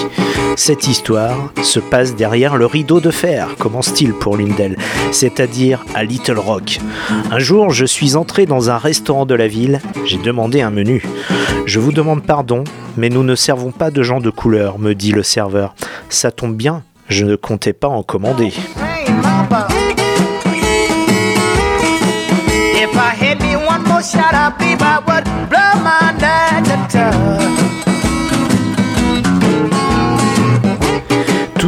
Cette 0.59 0.89
histoire 0.89 1.53
se 1.63 1.79
passe 1.79 2.17
derrière 2.17 2.57
le 2.57 2.65
rideau 2.65 2.99
de 2.99 3.11
fer, 3.11 3.55
commence-t-il 3.57 4.13
pour 4.13 4.35
l'une 4.35 4.53
d'elles, 4.55 4.75
c'est-à-dire 5.13 5.85
à 5.95 6.03
Little 6.03 6.37
Rock. 6.37 6.81
Un 7.31 7.39
jour, 7.39 7.69
je 7.69 7.85
suis 7.85 8.17
entré 8.17 8.45
dans 8.45 8.69
un 8.69 8.77
restaurant 8.77 9.25
de 9.25 9.35
la 9.35 9.47
ville, 9.47 9.79
j'ai 10.05 10.17
demandé 10.17 10.59
un 10.59 10.69
menu. 10.69 11.01
Je 11.65 11.79
vous 11.79 11.93
demande 11.93 12.25
pardon, 12.25 12.65
mais 12.97 13.07
nous 13.07 13.23
ne 13.23 13.35
servons 13.35 13.71
pas 13.71 13.89
de 13.89 14.03
gens 14.03 14.19
de 14.19 14.29
couleur, 14.29 14.79
me 14.79 14.95
dit 14.95 15.13
le 15.13 15.23
serveur. 15.23 15.75
Ça 16.09 16.29
tombe 16.29 16.57
bien, 16.57 16.83
je 17.07 17.23
ne 17.23 17.37
comptais 17.37 17.71
pas 17.71 17.87
en 17.87 18.03
commander. 18.03 18.51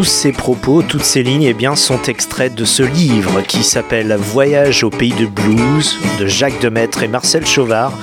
Tous 0.01 0.05
ces 0.05 0.31
propos, 0.31 0.81
toutes 0.81 1.03
ces 1.03 1.21
lignes 1.21 1.43
eh 1.43 1.53
bien, 1.53 1.75
sont 1.75 2.01
extraits 2.01 2.55
de 2.55 2.65
ce 2.65 2.81
livre 2.81 3.41
qui 3.41 3.63
s'appelle 3.63 4.17
Voyage 4.19 4.83
au 4.83 4.89
pays 4.89 5.13
de 5.13 5.27
blues 5.27 5.95
de 6.19 6.25
Jacques 6.25 6.59
Demaître 6.59 7.03
et 7.03 7.07
Marcel 7.07 7.45
Chauvard, 7.45 7.93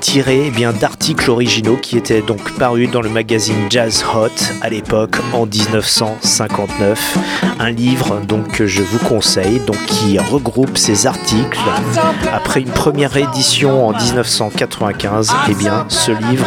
tiré 0.00 0.52
eh 0.54 0.72
d'articles 0.78 1.30
originaux 1.30 1.76
qui 1.76 1.96
étaient 1.96 2.22
donc 2.22 2.52
parus 2.58 2.90
dans 2.90 3.00
le 3.00 3.08
magazine 3.08 3.66
Jazz 3.70 4.04
Hot 4.14 4.28
à 4.60 4.68
l'époque 4.68 5.16
en 5.32 5.46
1959. 5.46 7.18
Un 7.58 7.70
livre 7.70 8.20
donc 8.26 8.50
que 8.52 8.66
je 8.66 8.82
vous 8.82 8.98
conseille, 8.98 9.60
donc 9.60 9.76
qui 9.86 10.18
regroupe 10.18 10.76
ces 10.76 11.06
articles. 11.06 11.60
Après 12.32 12.60
une 12.60 12.70
première 12.70 13.16
édition 13.16 13.88
en 13.88 13.92
1995, 13.92 15.32
eh 15.48 15.54
bien, 15.54 15.84
ce 15.88 16.12
livre 16.12 16.46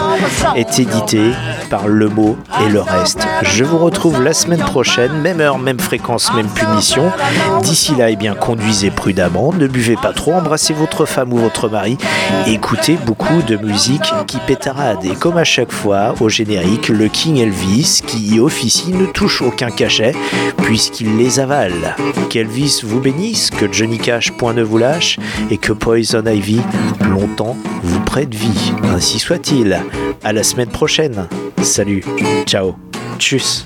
est 0.56 0.80
édité 0.80 1.32
par 1.70 1.88
Le 1.88 2.10
Mot 2.10 2.38
et 2.66 2.70
le 2.70 2.82
reste. 2.82 3.26
Je 3.44 3.64
vous 3.64 3.78
retrouve 3.78 4.22
la 4.24 4.34
semaine 4.44 4.60
prochaine, 4.60 5.22
même 5.22 5.40
heure, 5.40 5.58
même 5.58 5.80
fréquence, 5.80 6.34
même 6.34 6.50
punition. 6.50 7.10
D'ici 7.62 7.96
là, 7.96 8.10
eh 8.10 8.18
bien, 8.18 8.36
conduisez 8.36 8.92
prudemment, 8.92 9.54
ne 9.54 9.68
buvez 9.68 9.96
pas 9.96 10.12
trop, 10.12 10.34
embrassez 10.34 10.74
votre 10.74 11.06
femme 11.06 11.32
ou 11.32 11.38
votre 11.38 11.70
mari, 11.70 11.98
écoutez 12.46 12.98
beaucoup 13.06 13.42
de 13.48 13.56
musique 13.56 14.12
qui 14.28 14.38
pétarade. 14.40 15.06
Et 15.06 15.16
comme 15.16 15.38
à 15.38 15.46
chaque 15.46 15.72
fois, 15.72 16.14
au 16.20 16.28
générique, 16.28 16.90
le 16.90 17.08
King 17.08 17.38
Elvis, 17.38 18.02
qui 18.06 18.36
y 18.36 18.40
officie, 18.42 18.92
ne 18.92 19.06
touche 19.06 19.42
aucun 19.42 19.70
cachet, 19.70 20.14
puisqu'il 20.58 21.16
les 21.16 21.40
avale. 21.40 21.96
Qu'Elvis 22.30 22.82
vous 22.84 23.00
bénisse, 23.00 23.50
que 23.50 23.72
Johnny 23.72 23.98
Cash 23.98 24.32
point 24.34 24.54
ne 24.54 24.64
vous 24.64 24.78
lâche, 24.78 25.20
et 25.52 25.58
que 25.58 25.72
Poison 25.72 26.26
Ivy, 26.26 26.60
longtemps, 27.10 27.56
vous 27.82 28.00
prête 28.02 28.36
vie. 28.36 28.74
Ainsi 28.94 29.20
soit-il. 29.20 29.80
À 30.22 30.34
la 30.34 30.44
semaine 30.44 30.70
prochaine. 30.70 31.28
Salut. 31.62 32.04
Ciao. 32.46 32.76
Tchuss. 33.20 33.66